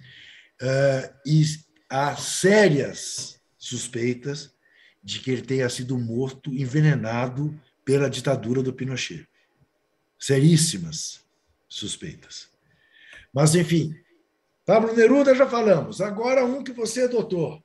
[0.59, 1.43] Uh, e
[1.87, 4.51] há sérias suspeitas
[5.03, 7.55] de que ele tenha sido morto, envenenado
[7.85, 9.27] pela ditadura do Pinochet.
[10.17, 11.21] Seríssimas
[11.69, 12.49] suspeitas.
[13.31, 13.95] Mas, enfim,
[14.65, 16.01] Pablo Neruda já falamos.
[16.01, 17.61] Agora um que você é doutor.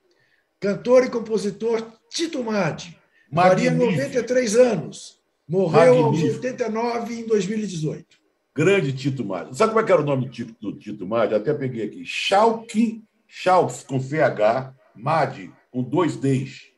[0.61, 2.99] Cantor e compositor Tito Madi.
[3.31, 5.21] Maria 93 anos.
[5.49, 6.27] Morreu Magnífico.
[6.27, 8.19] aos 89 em 2018.
[8.55, 9.57] Grande Tito Madi.
[9.57, 10.31] Sabe como é que era o nome
[10.61, 11.35] do Tito Madi?
[11.35, 12.05] Até peguei aqui.
[12.05, 16.73] Schalke, Schalks com CH, Madi com dois Ds.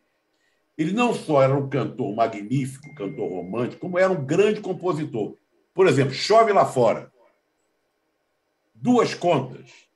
[0.76, 5.36] Ele não só era um cantor magnífico, cantor romântico, como era um grande compositor.
[5.72, 7.12] Por exemplo, Chove Lá Fora.
[8.74, 9.87] Duas contas.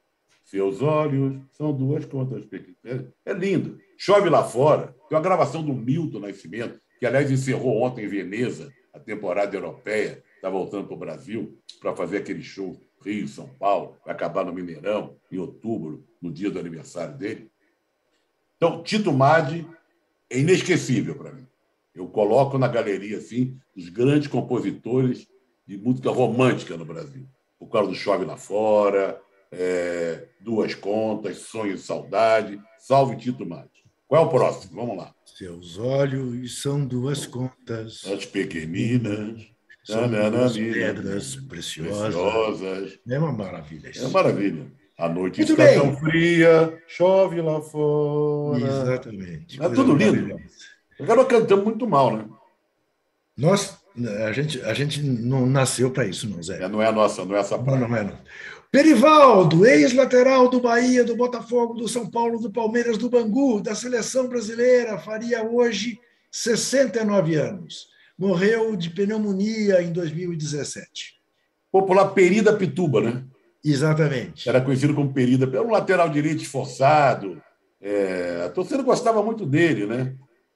[0.52, 2.44] Seus olhos são duas contas.
[2.84, 3.78] É, é lindo.
[3.96, 4.94] Chove lá fora.
[5.08, 10.22] Tem uma gravação do Milton Nascimento, que, aliás, encerrou ontem em Veneza a temporada europeia.
[10.36, 13.96] Está voltando para o Brasil para fazer aquele show Rio, São Paulo.
[14.04, 17.50] Vai acabar no Mineirão em outubro, no dia do aniversário dele.
[18.58, 19.66] Então, Tito Madi
[20.28, 21.46] é inesquecível para mim.
[21.94, 25.26] Eu coloco na galeria assim os grandes compositores
[25.66, 27.26] de música romântica no Brasil
[27.62, 29.20] o causa do Chove Lá Fora,
[29.52, 33.84] é, Duas Contas, Sonho e Saudade, Salve Tito Mate.
[34.08, 34.74] Qual é o próximo?
[34.74, 35.14] Vamos lá.
[35.24, 38.04] Seus olhos são duas contas.
[38.06, 39.46] As pequeninas.
[39.84, 42.14] São duas pedras preciosas.
[42.14, 42.98] preciosas.
[43.08, 44.00] É uma maravilha isso.
[44.00, 44.66] É uma maravilha.
[44.98, 45.80] A noite Muito está bem.
[45.80, 48.58] tão fria, chove lá fora.
[48.58, 49.60] Exatamente.
[49.60, 50.36] É tudo lindo.
[51.00, 52.28] Agora cantamos muito mal, né?
[53.36, 53.81] Nós
[54.26, 56.62] a gente, a gente não nasceu para isso, não, Zé.
[56.62, 57.80] É, não é a nossa, não é essa praia.
[57.80, 58.18] Não, não é, não.
[58.70, 64.28] Perivaldo, ex-lateral do Bahia, do Botafogo, do São Paulo, do Palmeiras, do Bangu, da seleção
[64.28, 67.88] brasileira, faria hoje 69 anos.
[68.18, 71.20] Morreu de pneumonia em 2017.
[71.70, 73.24] Popular Perida Pituba, né?
[73.62, 74.48] Exatamente.
[74.48, 75.44] Era conhecido como Perida.
[75.46, 77.42] Era um lateral direito esforçado.
[77.80, 78.44] É...
[78.46, 80.14] a torcida gostava muito dele, né?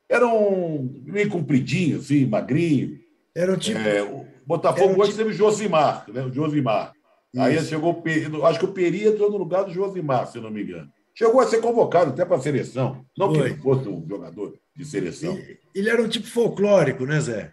[0.09, 2.99] Era um meio compridinho, assim, magrinho.
[3.37, 3.79] Era um tipo.
[3.79, 5.19] É, o Botafogo hoje tipo...
[5.19, 6.23] teve o Josimar, né?
[6.23, 6.95] O Josimar.
[7.35, 7.43] Isso.
[7.43, 10.51] Aí chegou o Peri, acho que o Peri entrou no lugar do Josimar, se não
[10.51, 10.91] me engano.
[11.15, 13.05] Chegou a ser convocado até para a seleção.
[13.17, 13.37] Não Foi.
[13.37, 15.35] que ele fosse um jogador de seleção.
[15.35, 17.53] Ele, ele, era um tipo folclórico, né, Zé?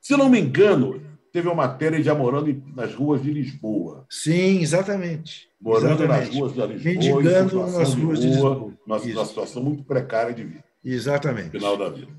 [0.00, 4.06] Se não me engano, teve uma matéria já morando nas ruas de Lisboa.
[4.08, 5.48] Sim, exatamente.
[5.60, 6.28] Morando exatamente.
[6.28, 7.22] nas ruas de Lisboa.
[7.22, 8.74] Mendigando nas ruas de, de Lisboa.
[8.86, 10.64] Numa, situação muito precária de vida.
[10.82, 11.52] Exatamente.
[11.54, 12.12] No final da vida.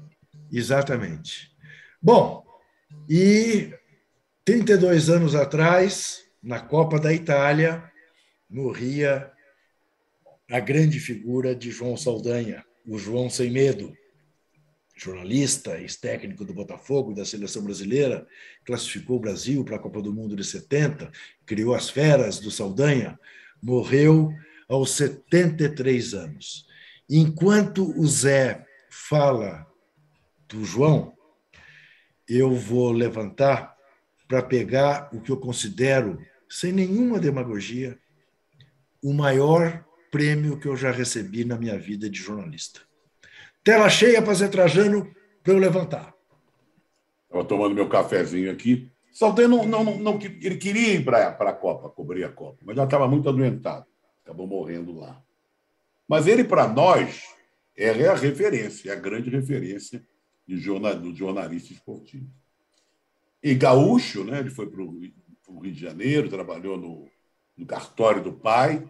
[0.52, 1.50] Exatamente.
[2.02, 2.44] Bom,
[3.10, 3.74] e
[4.46, 7.92] 32 anos atrás, na Copa da Itália,
[8.50, 9.32] morria
[10.50, 13.94] a grande figura de João Saldanha, o João Sem Medo,
[14.96, 18.28] jornalista, ex-técnico do Botafogo, da seleção brasileira,
[18.66, 21.12] classificou o Brasil para a Copa do Mundo de 70,
[21.46, 23.20] criou as feras do Saldanha,
[23.62, 24.34] morreu
[24.68, 26.66] aos 73 anos.
[27.10, 29.66] Enquanto o Zé fala
[30.48, 31.14] do João,
[32.30, 33.76] eu vou levantar
[34.28, 37.98] para pegar o que eu considero, sem nenhuma demagogia,
[39.02, 42.82] o maior prêmio que eu já recebi na minha vida de jornalista.
[43.64, 45.12] Tela cheia para Zé Trajano
[45.44, 46.14] para eu levantar.
[47.26, 48.92] Estava tomando meu cafezinho aqui.
[49.12, 52.76] Saldanha não, não, não, não, ele queria ir para a Copa, cobrir a Copa, mas
[52.76, 53.86] já estava muito adoentado.
[54.24, 55.22] Acabou morrendo lá.
[56.08, 57.24] Mas ele, para nós,
[57.76, 60.04] é a referência, é a grande referência
[60.50, 62.28] de jornal, do jornalista esportivo.
[63.42, 64.40] E gaúcho, né?
[64.40, 67.08] ele foi para o Rio de Janeiro, trabalhou no,
[67.56, 68.84] no cartório do pai,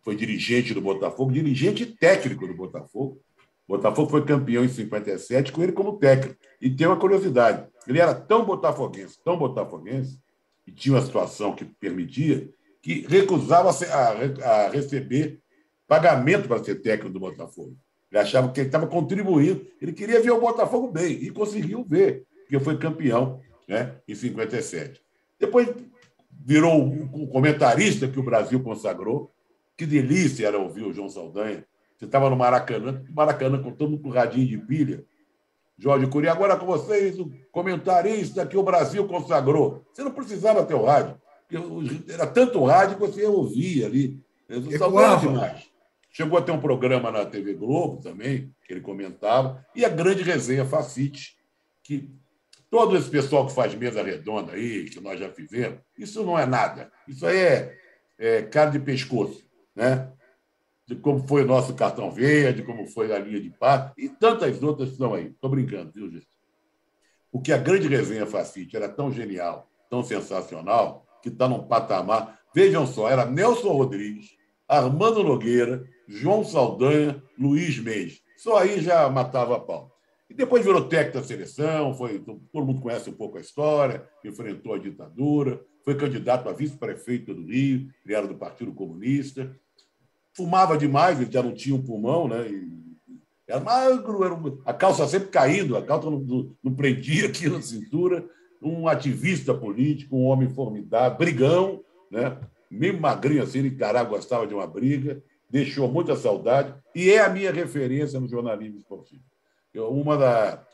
[0.00, 3.20] foi dirigente do Botafogo, dirigente técnico do Botafogo.
[3.68, 6.40] O Botafogo foi campeão em 57 com ele como técnico.
[6.60, 10.18] E tem uma curiosidade: ele era tão botafoguense, tão botafoguense,
[10.66, 12.48] e tinha uma situação que permitia,
[12.80, 15.42] que recusava a, a receber
[15.86, 17.76] pagamento para ser técnico do Botafogo.
[18.10, 19.66] Ele achava que ele estava contribuindo.
[19.80, 25.00] Ele queria ver o Botafogo bem e conseguiu ver, porque foi campeão né, em 57.
[25.38, 25.68] Depois
[26.44, 29.32] virou o comentarista que o Brasil consagrou.
[29.76, 31.66] Que delícia era ouvir o João Saldanha.
[31.96, 35.04] Você estava no Maracanã, Maracanã com todo mundo com radinho de pilha.
[35.78, 39.84] Jorge Curia, agora com vocês, o comentarista que o Brasil consagrou.
[39.92, 41.20] Você não precisava ter o rádio.
[42.08, 44.18] Era tanto rádio que você ouvia ali.
[44.78, 45.75] Saldanha demais.
[46.16, 50.22] Chegou a ter um programa na TV Globo também, que ele comentava, e a grande
[50.22, 51.36] resenha Facite,
[51.82, 52.10] que
[52.70, 56.46] todo esse pessoal que faz mesa redonda aí, que nós já fizemos, isso não é
[56.46, 56.90] nada.
[57.06, 57.78] Isso aí é,
[58.18, 60.10] é, cara de pescoço, né?
[60.86, 64.62] De como foi o nosso cartão verde, como foi a linha de par e tantas
[64.62, 65.26] outras estão aí.
[65.26, 66.26] Estou brincando, viu, gente?
[67.30, 72.40] Porque a grande resenha Facite era tão genial, tão sensacional, que está num patamar.
[72.54, 74.34] Vejam só, era Nelson Rodrigues,
[74.68, 78.20] Armando Nogueira, João Saldanha, Luiz Mendes.
[78.36, 79.96] Só aí já matava a pau.
[80.28, 84.74] E depois virou técnico da seleção, foi, todo mundo conhece um pouco a história, enfrentou
[84.74, 89.56] a ditadura, foi candidato a vice-prefeito do Rio, ele era do Partido Comunista.
[90.36, 92.48] Fumava demais, ele já não tinha um pulmão, né?
[92.48, 92.76] E
[93.48, 94.60] era magro, era um...
[94.66, 98.28] a calça sempre caindo, a calça não, não, prendia aqui na cintura.
[98.60, 102.36] Um ativista político, um homem formidável, brigão, né?
[102.70, 107.52] Meio magrinho assim, caralho, gostava de uma briga, deixou muita saudade e é a minha
[107.52, 109.22] referência no jornalismo esportivo.
[109.72, 110.66] Eu, uma da,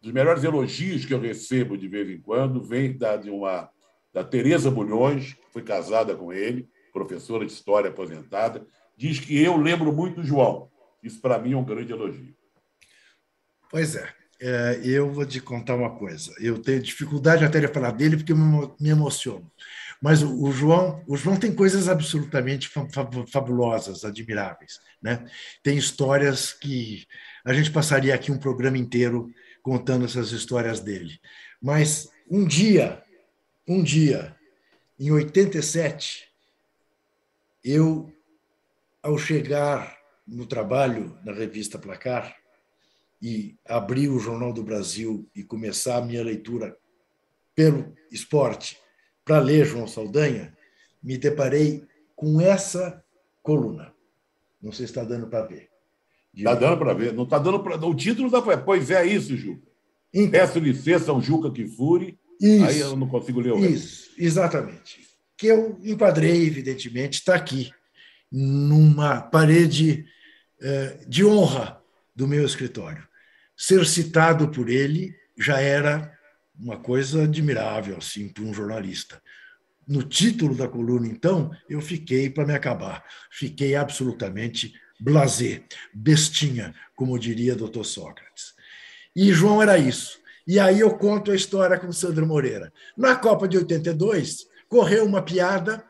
[0.00, 3.70] dos melhores elogios que eu recebo de vez em quando vem da, de uma
[4.12, 8.64] da Tereza Bulhões, que foi casada com ele, professora de história aposentada,
[8.96, 10.70] diz que eu lembro muito do João.
[11.02, 12.34] Isso, para mim, é um grande elogio.
[13.68, 14.08] Pois é.
[14.48, 14.80] É.
[14.84, 16.34] Eu vou te contar uma coisa.
[16.38, 19.50] Eu tenho dificuldade até de falar dele porque eu me emociono.
[20.02, 22.70] Mas o, João, o João tem coisas absolutamente
[23.28, 25.24] fabulosas, admiráveis, né?
[25.62, 27.06] Tem histórias que
[27.44, 29.30] a gente passaria aqui um programa inteiro
[29.62, 31.18] contando essas histórias dele.
[31.62, 33.02] Mas um dia
[33.66, 34.36] um dia,
[35.00, 36.28] em 87,
[37.64, 38.12] eu,
[39.02, 42.36] ao chegar no trabalho na revista Placar
[43.24, 46.76] e abrir o Jornal do Brasil e começar a minha leitura
[47.54, 48.78] pelo esporte
[49.24, 50.54] para ler João Saldanha,
[51.02, 51.82] me deparei
[52.14, 53.02] com essa
[53.42, 53.94] coluna.
[54.60, 55.70] Não sei se está dando para ver.
[56.34, 57.14] Está dando para ver.
[57.14, 57.76] Não está dando para.
[57.86, 58.42] O título da.
[58.58, 59.72] Pois é isso, Juca.
[60.12, 65.00] Então, Peço licença ao Juca Kifuri isso, Aí eu não consigo ler o Isso, exatamente.
[65.34, 67.70] Que eu enquadrei, evidentemente, está aqui,
[68.30, 70.04] numa parede
[70.60, 71.80] eh, de honra
[72.14, 73.06] do meu escritório.
[73.56, 76.12] Ser citado por ele já era
[76.58, 79.22] uma coisa admirável assim para um jornalista.
[79.86, 83.04] No título da coluna, então, eu fiquei para me acabar.
[83.30, 88.54] Fiquei absolutamente blasé, bestinha, como diria doutor Sócrates.
[89.14, 90.18] E João era isso.
[90.46, 92.72] E aí eu conto a história com o Sandro Moreira.
[92.96, 95.84] Na Copa de 82, correu uma piada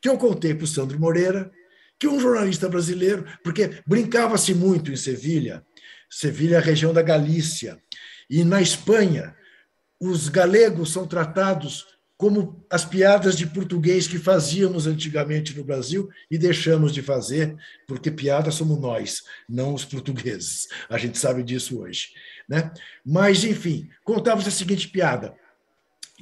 [0.00, 1.50] que eu contei para o Sandro Moreira,
[1.98, 5.64] que um jornalista brasileiro, porque brincava-se muito em Sevilha,
[6.14, 7.80] Sevilha é a região da Galícia,
[8.28, 9.34] e na Espanha,
[9.98, 11.86] os galegos são tratados
[12.18, 17.56] como as piadas de português que fazíamos antigamente no Brasil e deixamos de fazer,
[17.88, 20.68] porque piada somos nós, não os portugueses.
[20.88, 22.10] A gente sabe disso hoje.
[22.46, 22.70] Né?
[23.04, 25.34] Mas, enfim, contava a seguinte piada: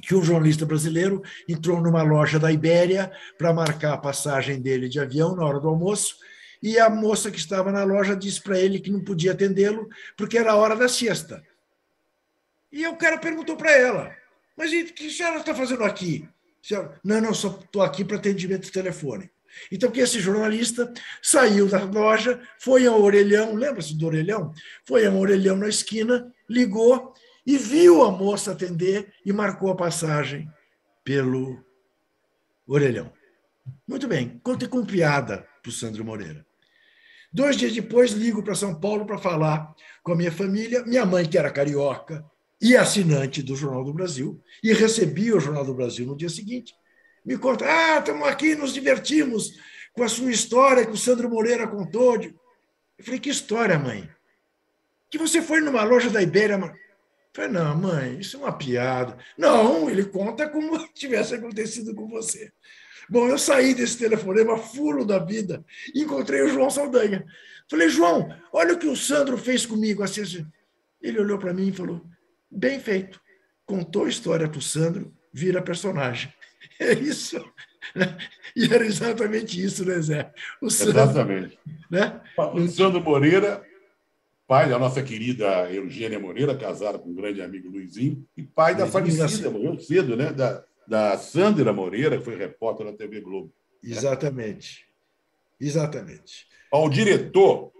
[0.01, 5.01] que um jornalista brasileiro entrou numa loja da Ibéria para marcar a passagem dele de
[5.01, 6.15] avião na hora do almoço,
[6.61, 10.37] e a moça que estava na loja disse para ele que não podia atendê-lo porque
[10.37, 11.43] era a hora da siesta.
[12.71, 14.15] E o cara perguntou para ela:
[14.55, 16.27] Mas o que a senhora está fazendo aqui?
[16.61, 19.33] Senhora, não, não, só estou aqui para atendimento telefônico.
[19.71, 24.53] Então, que esse jornalista saiu da loja, foi ao orelhão, lembra-se do orelhão?
[24.85, 27.13] Foi ao orelhão na esquina, ligou
[27.45, 30.49] e viu a moça atender e marcou a passagem
[31.03, 31.61] pelo
[32.65, 33.11] orelhão.
[33.85, 36.45] Muito bem, contei com piada para o Sandro Moreira.
[37.31, 39.73] Dois dias depois, ligo para São Paulo para falar
[40.03, 40.83] com a minha família.
[40.85, 42.25] Minha mãe, que era carioca
[42.61, 46.75] e assinante do Jornal do Brasil, e recebia o Jornal do Brasil no dia seguinte
[47.23, 49.53] me conta, ah, estamos aqui, nos divertimos
[49.93, 52.15] com a sua história que o Sandro Moreira contou.
[52.15, 52.33] Eu
[53.03, 54.09] falei, que história, mãe?
[55.09, 56.55] Que você foi numa loja da Ibéria.
[56.55, 56.71] Eu
[57.33, 59.17] falei, não, mãe, isso é uma piada.
[59.37, 62.51] Não, ele conta como tivesse acontecido com você.
[63.09, 67.25] Bom, eu saí desse telefonema fulo da vida encontrei o João Saldanha.
[67.69, 70.03] Falei, João, olha o que o Sandro fez comigo.
[70.03, 70.45] Assim, assim.
[71.01, 72.01] Ele olhou para mim e falou,
[72.49, 73.19] bem feito.
[73.65, 76.31] Contou a história para o Sandro, vira personagem.
[76.79, 77.37] É isso.
[78.55, 80.33] E era exatamente isso, né, Zé?
[80.59, 81.59] O Sandro, exatamente.
[81.91, 82.19] Né?
[82.55, 83.63] O Sandro Moreira,
[84.47, 88.87] pai da nossa querida Eugênia Moreira, casada com um grande amigo Luizinho, e pai da
[88.87, 90.33] falecida, morreu cedo, né?
[90.33, 93.49] Da, da Sandra Moreira, que foi repórter da TV Globo.
[93.81, 94.85] Exatamente.
[95.57, 96.45] Exatamente.
[96.69, 97.71] O diretor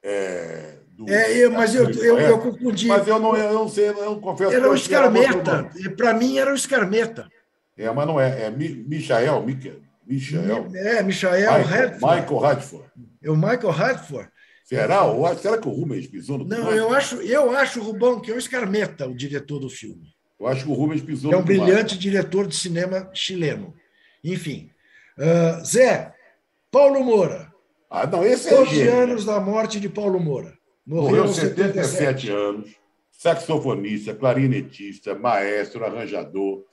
[0.00, 1.10] é, do...
[1.10, 2.86] É, eu, mas eu, eu, eu, confundi.
[2.86, 4.52] Mas eu não, eu não sei, eu confesso.
[4.52, 5.68] Era o Escarmeta.
[5.96, 7.28] Para mim era o Escarmeta.
[7.76, 8.44] É, mas não é.
[8.44, 9.82] É Michael, Michael.
[10.76, 12.90] É, Michael Michael, Michael Radford.
[13.20, 14.30] É o Michael Radford.
[14.62, 15.02] Será?
[15.06, 18.34] Ou, será que o Rubens pisou no Não, eu acho, eu acho, Rubão, que é
[18.34, 20.16] o Escarmeta, o diretor do filme.
[20.38, 23.74] Eu acho que o Rubens pisou é um brilhante diretor de cinema chileno.
[24.22, 24.70] Enfim.
[25.16, 26.14] Uh, Zé,
[26.70, 27.52] Paulo Moura.
[27.90, 30.56] Ah, não, esse é 12 anos da morte de Paulo Moura.
[30.86, 31.90] Morreu aos 77.
[31.90, 32.70] 77 anos.
[33.10, 36.64] Saxofonista, clarinetista, maestro, arranjador,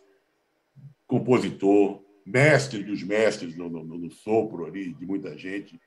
[1.07, 5.79] compositor, mestre dos mestres no, no, no sopro ali de muita gente.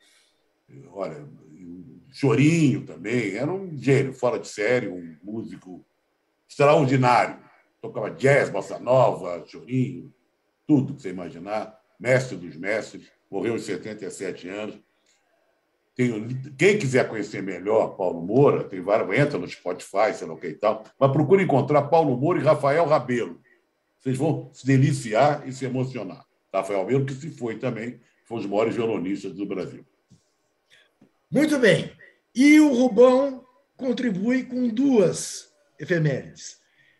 [0.93, 1.25] Olha,
[2.11, 5.85] Chorinho também, era um gênio, fora de série, um músico
[6.49, 7.39] extraordinário.
[7.81, 10.13] Tocava jazz, bossa nova, chorinho,
[10.67, 11.79] tudo que você imaginar.
[11.99, 14.79] Mestre dos mestres, morreu aos 77 anos.
[15.95, 20.37] Tem, quem quiser conhecer melhor Paulo Moura, tem vários, entra no Spotify, sei lá o
[20.37, 23.41] que e tal, mas procure encontrar Paulo Moura e Rafael Rabelo.
[23.99, 26.25] Vocês vão se deliciar e se emocionar.
[26.55, 29.85] Rafael Rabelo, que se foi também, foi um dos maiores violonistas do Brasil.
[31.31, 31.93] Muito bem.
[32.35, 33.45] E o Rubão
[33.77, 36.58] contribui com duas efemérides.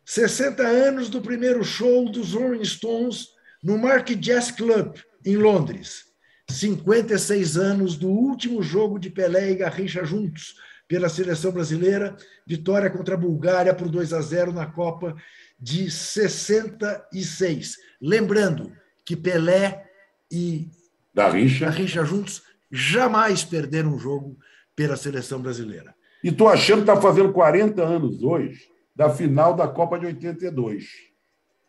[0.09, 3.27] 60 anos do primeiro show dos Rolling Stones
[3.63, 6.05] no Mark Jazz Club, em Londres.
[6.51, 10.55] 56 anos do último jogo de Pelé e Garrincha juntos
[10.89, 15.15] pela seleção brasileira, vitória contra a Bulgária por 2 a 0 na Copa
[15.61, 17.77] de 66.
[18.01, 18.73] Lembrando
[19.05, 19.91] que Pelé
[20.33, 20.71] e
[21.15, 22.43] Garrincha, Garrincha juntos
[22.73, 24.39] jamais perderam um jogo
[24.75, 25.95] pela seleção brasileira.
[26.25, 30.89] E estou achando que está fazendo 40 anos hoje da final da Copa de 82.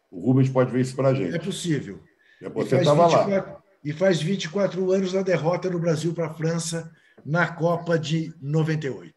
[0.10, 1.36] O Rubens pode ver isso para a gente.
[1.36, 2.04] É possível.
[2.42, 3.62] É você estava lá.
[3.84, 6.92] E faz 24 anos da derrota do Brasil para a França
[7.24, 9.14] na Copa de 98.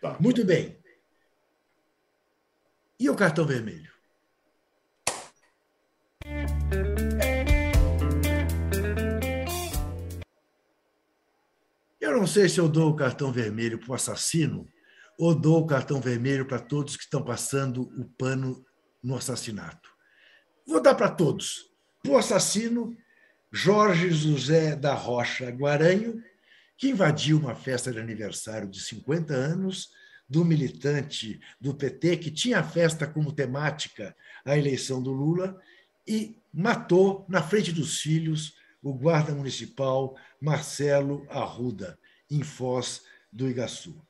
[0.00, 0.16] Tá.
[0.18, 0.78] Muito bem.
[2.98, 3.92] E o cartão vermelho?
[12.00, 14.66] Eu não sei se eu dou o cartão vermelho para o assassino
[15.22, 18.66] ou dou o cartão vermelho para todos que estão passando o pano
[19.00, 19.88] no assassinato.
[20.66, 21.70] Vou dar para todos.
[22.02, 22.96] Para o assassino,
[23.52, 26.20] Jorge José da Rocha Guaranho,
[26.76, 29.90] que invadiu uma festa de aniversário de 50 anos
[30.28, 35.56] do militante do PT, que tinha a festa como temática a eleição do Lula,
[36.04, 41.96] e matou, na frente dos filhos, o guarda municipal Marcelo Arruda,
[42.28, 43.02] em Foz
[43.32, 44.04] do Iguaçu.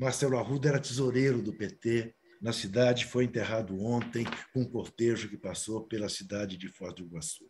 [0.00, 5.36] Marcelo Arruda era tesoureiro do PT na cidade, foi enterrado ontem com um cortejo que
[5.36, 7.44] passou pela cidade de Foz do Iguaçu.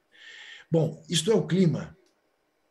[0.68, 1.96] Bom, isto é o clima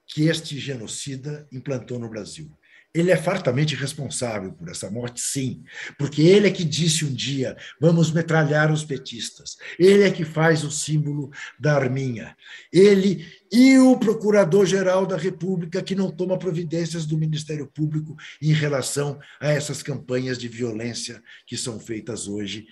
[0.06, 2.52] que este genocida implantou no Brasil.
[2.94, 5.64] Ele é fartamente responsável por essa morte, sim,
[5.98, 9.58] porque ele é que disse um dia: vamos metralhar os petistas.
[9.78, 11.30] Ele é que faz o símbolo
[11.60, 12.36] da arminha.
[12.74, 19.20] Ele e o Procurador-Geral da República, que não toma providências do Ministério Público em relação
[19.40, 22.68] a essas campanhas de violência que são feitas hoje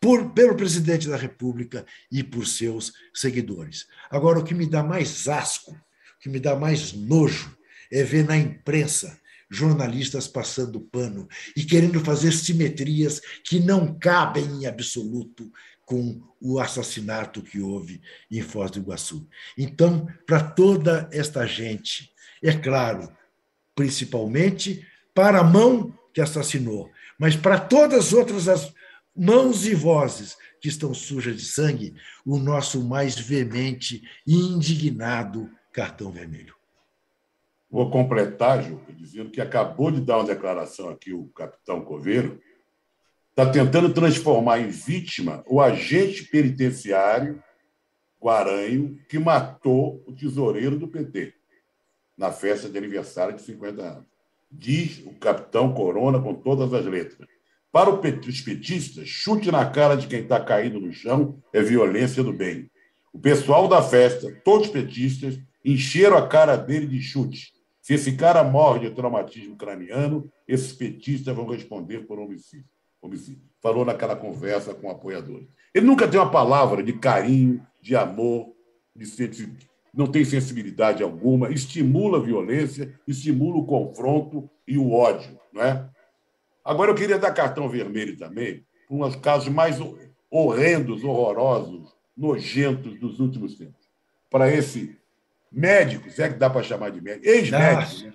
[0.00, 3.86] por, pelo presidente da República e por seus seguidores.
[4.10, 7.56] Agora, o que me dá mais asco, o que me dá mais nojo,
[7.90, 9.20] é ver na imprensa
[9.50, 15.50] jornalistas passando pano e querendo fazer simetrias que não cabem em absoluto
[15.84, 19.28] com o assassinato que houve em Foz do Iguaçu.
[19.58, 23.12] Então, para toda esta gente, é claro,
[23.74, 26.88] principalmente para a mão que assassinou,
[27.18, 28.72] mas para todas as outras as
[29.16, 36.12] mãos e vozes que estão sujas de sangue, o nosso mais veemente e indignado cartão
[36.12, 36.59] vermelho.
[37.70, 42.40] Vou completar, Ju, dizendo que acabou de dar uma declaração aqui o capitão Coveiro,
[43.30, 47.40] está tentando transformar em vítima o agente penitenciário
[48.20, 51.32] Guaranho que matou o tesoureiro do PT
[52.18, 54.04] na festa de aniversário de 50 anos.
[54.50, 57.28] Diz o capitão Corona com todas as letras.
[57.70, 62.32] Para os petistas, chute na cara de quem está caído no chão é violência do
[62.32, 62.68] bem.
[63.12, 67.59] O pessoal da festa, todos petistas, encheram a cara dele de chute
[67.90, 72.64] se esse cara morre de traumatismo craniano, esses petistas vão responder por homicídio.
[73.02, 73.42] homicídio.
[73.60, 75.48] Falou naquela conversa com apoiadores.
[75.74, 78.54] Ele nunca tem uma palavra de carinho, de amor,
[78.94, 79.06] de
[79.92, 85.36] não tem sensibilidade alguma, estimula a violência, estimula o confronto e o ódio.
[85.52, 85.90] Não é?
[86.64, 89.78] Agora, eu queria dar cartão vermelho também para um dos casos mais
[90.30, 93.90] horrendos, horrorosos, nojentos dos últimos tempos.
[94.30, 94.96] Para esse
[95.50, 98.12] médicos, é que dá para chamar de médico, ex-médico, né?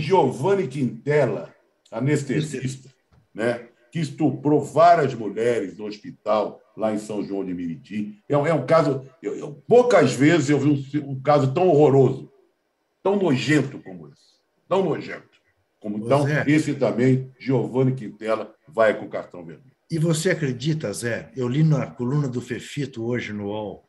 [0.00, 1.54] Giovanni Quintela,
[1.90, 2.90] anestesista,
[3.34, 3.68] né?
[3.92, 8.18] que estuprou várias mulheres no hospital lá em São João de Meriti.
[8.26, 9.06] É, um, é um caso.
[9.22, 12.32] Eu, eu, poucas vezes eu vi um, um, caso tão horroroso,
[13.02, 14.32] tão nojento como esse.
[14.66, 15.30] Tão nojento.
[15.78, 19.72] Como, então, Zé, esse também, Giovanni Quintela, vai com cartão vermelho.
[19.90, 21.30] E você acredita, Zé?
[21.36, 23.84] Eu li na coluna do Fefito hoje no UOL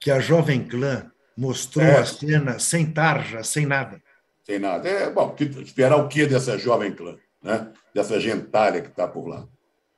[0.00, 1.98] que a Jovem Clã mostrou É.
[1.98, 4.02] a cena sem tarja, sem nada.
[4.44, 4.88] Sem nada.
[4.88, 7.68] É, bom, que- esperar o quê dessa jovem clã, né?
[7.94, 9.46] dessa gentalha que está por lá?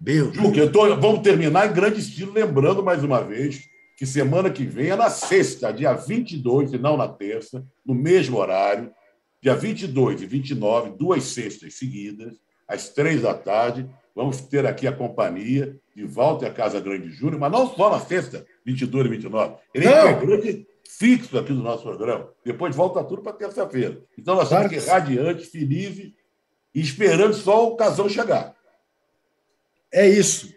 [0.00, 3.62] Meu Juca, tô- vamos terminar em grande estilo, lembrando mais uma vez
[3.96, 8.36] que semana que vem é na sexta, dia 22, e não na terça, no mesmo
[8.38, 8.90] horário,
[9.40, 12.34] dia 22 e 29, duas sextas seguidas,
[12.68, 17.52] às três da tarde, vamos ter aqui a companhia de Walter Casa Grande Júnior, mas
[17.52, 19.54] não só na sexta, 22 e 29.
[19.72, 22.28] Ele é integrante fixo aqui do nosso programa.
[22.44, 24.02] Depois volta tudo para terça-feira.
[24.18, 26.12] Então nós estamos aqui radiantes, felizes
[26.74, 28.54] esperando só o casão chegar.
[29.92, 30.52] É isso.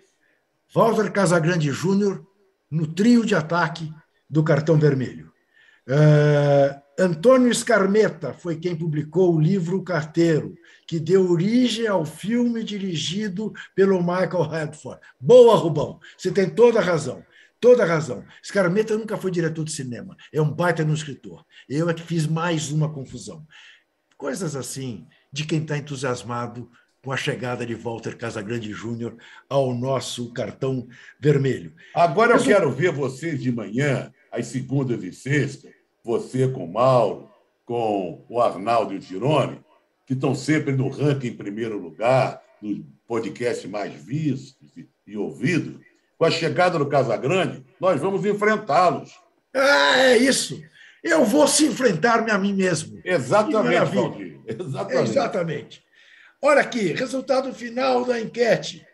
[0.74, 2.26] Walter Casagrande Júnior
[2.70, 3.94] no trio de ataque
[4.30, 5.32] do cartão vermelho.
[5.88, 10.56] Ah, Antônio Scarmeta foi quem publicou o livro Carteiro,
[10.88, 15.00] que deu origem ao filme dirigido pelo Michael Redford.
[15.20, 17.24] Boa, Rubão, você tem toda a razão.
[17.60, 18.24] Toda a razão.
[18.44, 21.44] Scarmeta nunca foi diretor de cinema, é um baita no escritor.
[21.68, 23.46] Eu é que fiz mais uma confusão.
[24.18, 26.70] Coisas assim de quem está entusiasmado
[27.04, 29.16] com a chegada de Walter Casagrande Júnior
[29.50, 30.88] ao nosso cartão
[31.20, 31.74] vermelho.
[31.96, 35.72] Agora eu o- quero ver vocês de manhã, às segundas e sextas,
[36.04, 37.30] você com o Mauro,
[37.66, 39.62] com o Arnaldo e o Tirone,
[40.06, 44.72] que estão sempre no ranking em primeiro lugar, nos podcasts mais vistos
[45.06, 45.80] e ouvidos.
[46.18, 49.12] Com a chegada do Casagrande, nós vamos enfrentá-los.
[49.54, 50.60] Ah, é isso.
[51.04, 53.00] Eu vou se enfrentar-me a mim mesmo.
[53.04, 53.96] Exatamente.
[53.96, 54.40] Valdir.
[54.48, 55.10] Exatamente.
[55.10, 55.84] Exatamente.
[56.42, 58.86] Olha aqui, resultado final da enquete.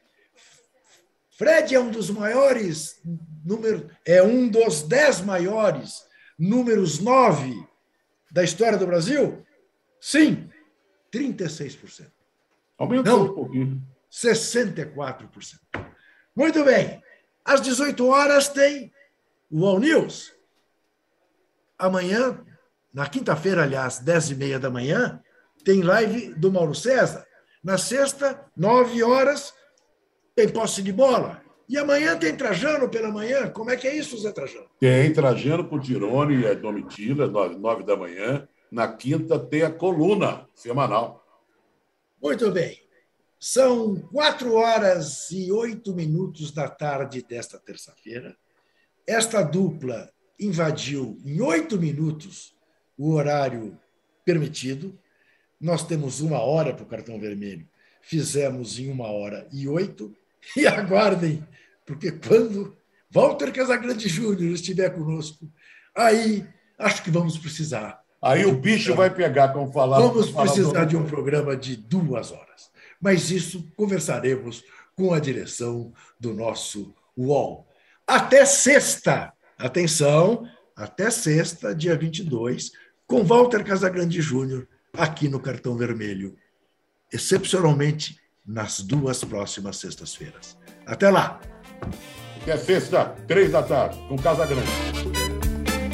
[1.38, 3.02] Fred é um dos maiores
[3.44, 6.04] número, é um dos dez maiores
[6.38, 7.54] números nove
[8.32, 9.46] da história do Brasil?
[10.00, 10.50] Sim,
[11.12, 12.08] 36%.
[12.78, 13.26] Aumentou Não.
[13.26, 13.84] um pouquinho.
[14.12, 15.60] 64%.
[16.36, 17.02] Muito bem.
[17.46, 18.92] Às 18 horas tem
[19.52, 20.34] o All News.
[21.78, 22.40] Amanhã,
[22.94, 25.22] na quinta-feira, aliás, 10 e meia da manhã,
[25.64, 27.26] tem live do Mauro César.
[27.64, 29.54] Na sexta, 9 horas,
[30.36, 31.42] tem posse de bola.
[31.68, 33.50] E amanhã tem Trajano pela manhã.
[33.50, 34.68] Como é que é isso, Zé Trajano?
[34.80, 38.48] Tem Trajano com Tirone e Domitila, nove, nove da manhã.
[38.72, 41.26] Na quinta tem a coluna semanal.
[42.22, 42.83] Muito bem.
[43.46, 48.38] São quatro horas e oito minutos da tarde desta terça-feira.
[49.06, 52.56] Esta dupla invadiu em oito minutos
[52.98, 53.78] o horário
[54.24, 54.98] permitido.
[55.60, 57.68] Nós temos uma hora para o cartão vermelho.
[58.02, 60.16] Fizemos em uma hora e oito.
[60.56, 61.46] E aguardem,
[61.86, 62.78] porque quando
[63.12, 65.52] Walter Casagrande Júnior estiver conosco,
[65.94, 66.48] aí
[66.80, 70.08] acho que vamos precisar Aí o bicho vai pegar, como falava.
[70.08, 72.72] Vamos precisar de um programa de duas horas.
[73.04, 74.64] Mas isso conversaremos
[74.96, 77.68] com a direção do nosso UOL.
[78.08, 82.72] Até sexta, atenção, até sexta, dia 22,
[83.06, 86.38] com Walter Casagrande Júnior, aqui no Cartão Vermelho,
[87.12, 90.58] excepcionalmente nas duas próximas sextas-feiras.
[90.86, 91.42] Até lá!
[92.42, 94.72] Até sexta, três da tarde, com Casa Grande.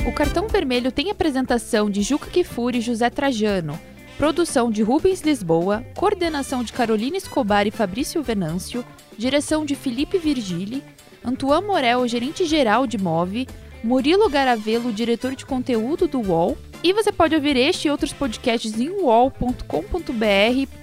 [0.07, 3.80] O Cartão Vermelho tem apresentação de Juca Kifuri e José Trajano,
[4.20, 8.84] produção de Rubens Lisboa, coordenação de Carolina Escobar e Fabrício Venâncio,
[9.17, 10.84] direção de Felipe Virgili,
[11.24, 13.47] Antoine Morel, gerente-geral de Move,
[13.82, 18.78] Murilo Garavelo, diretor de conteúdo do UOL, e você pode ouvir este e outros podcasts
[18.78, 19.63] em uol.com.br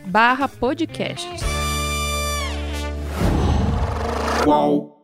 [0.07, 1.43] barra podcasts.
[4.45, 4.96] Qual?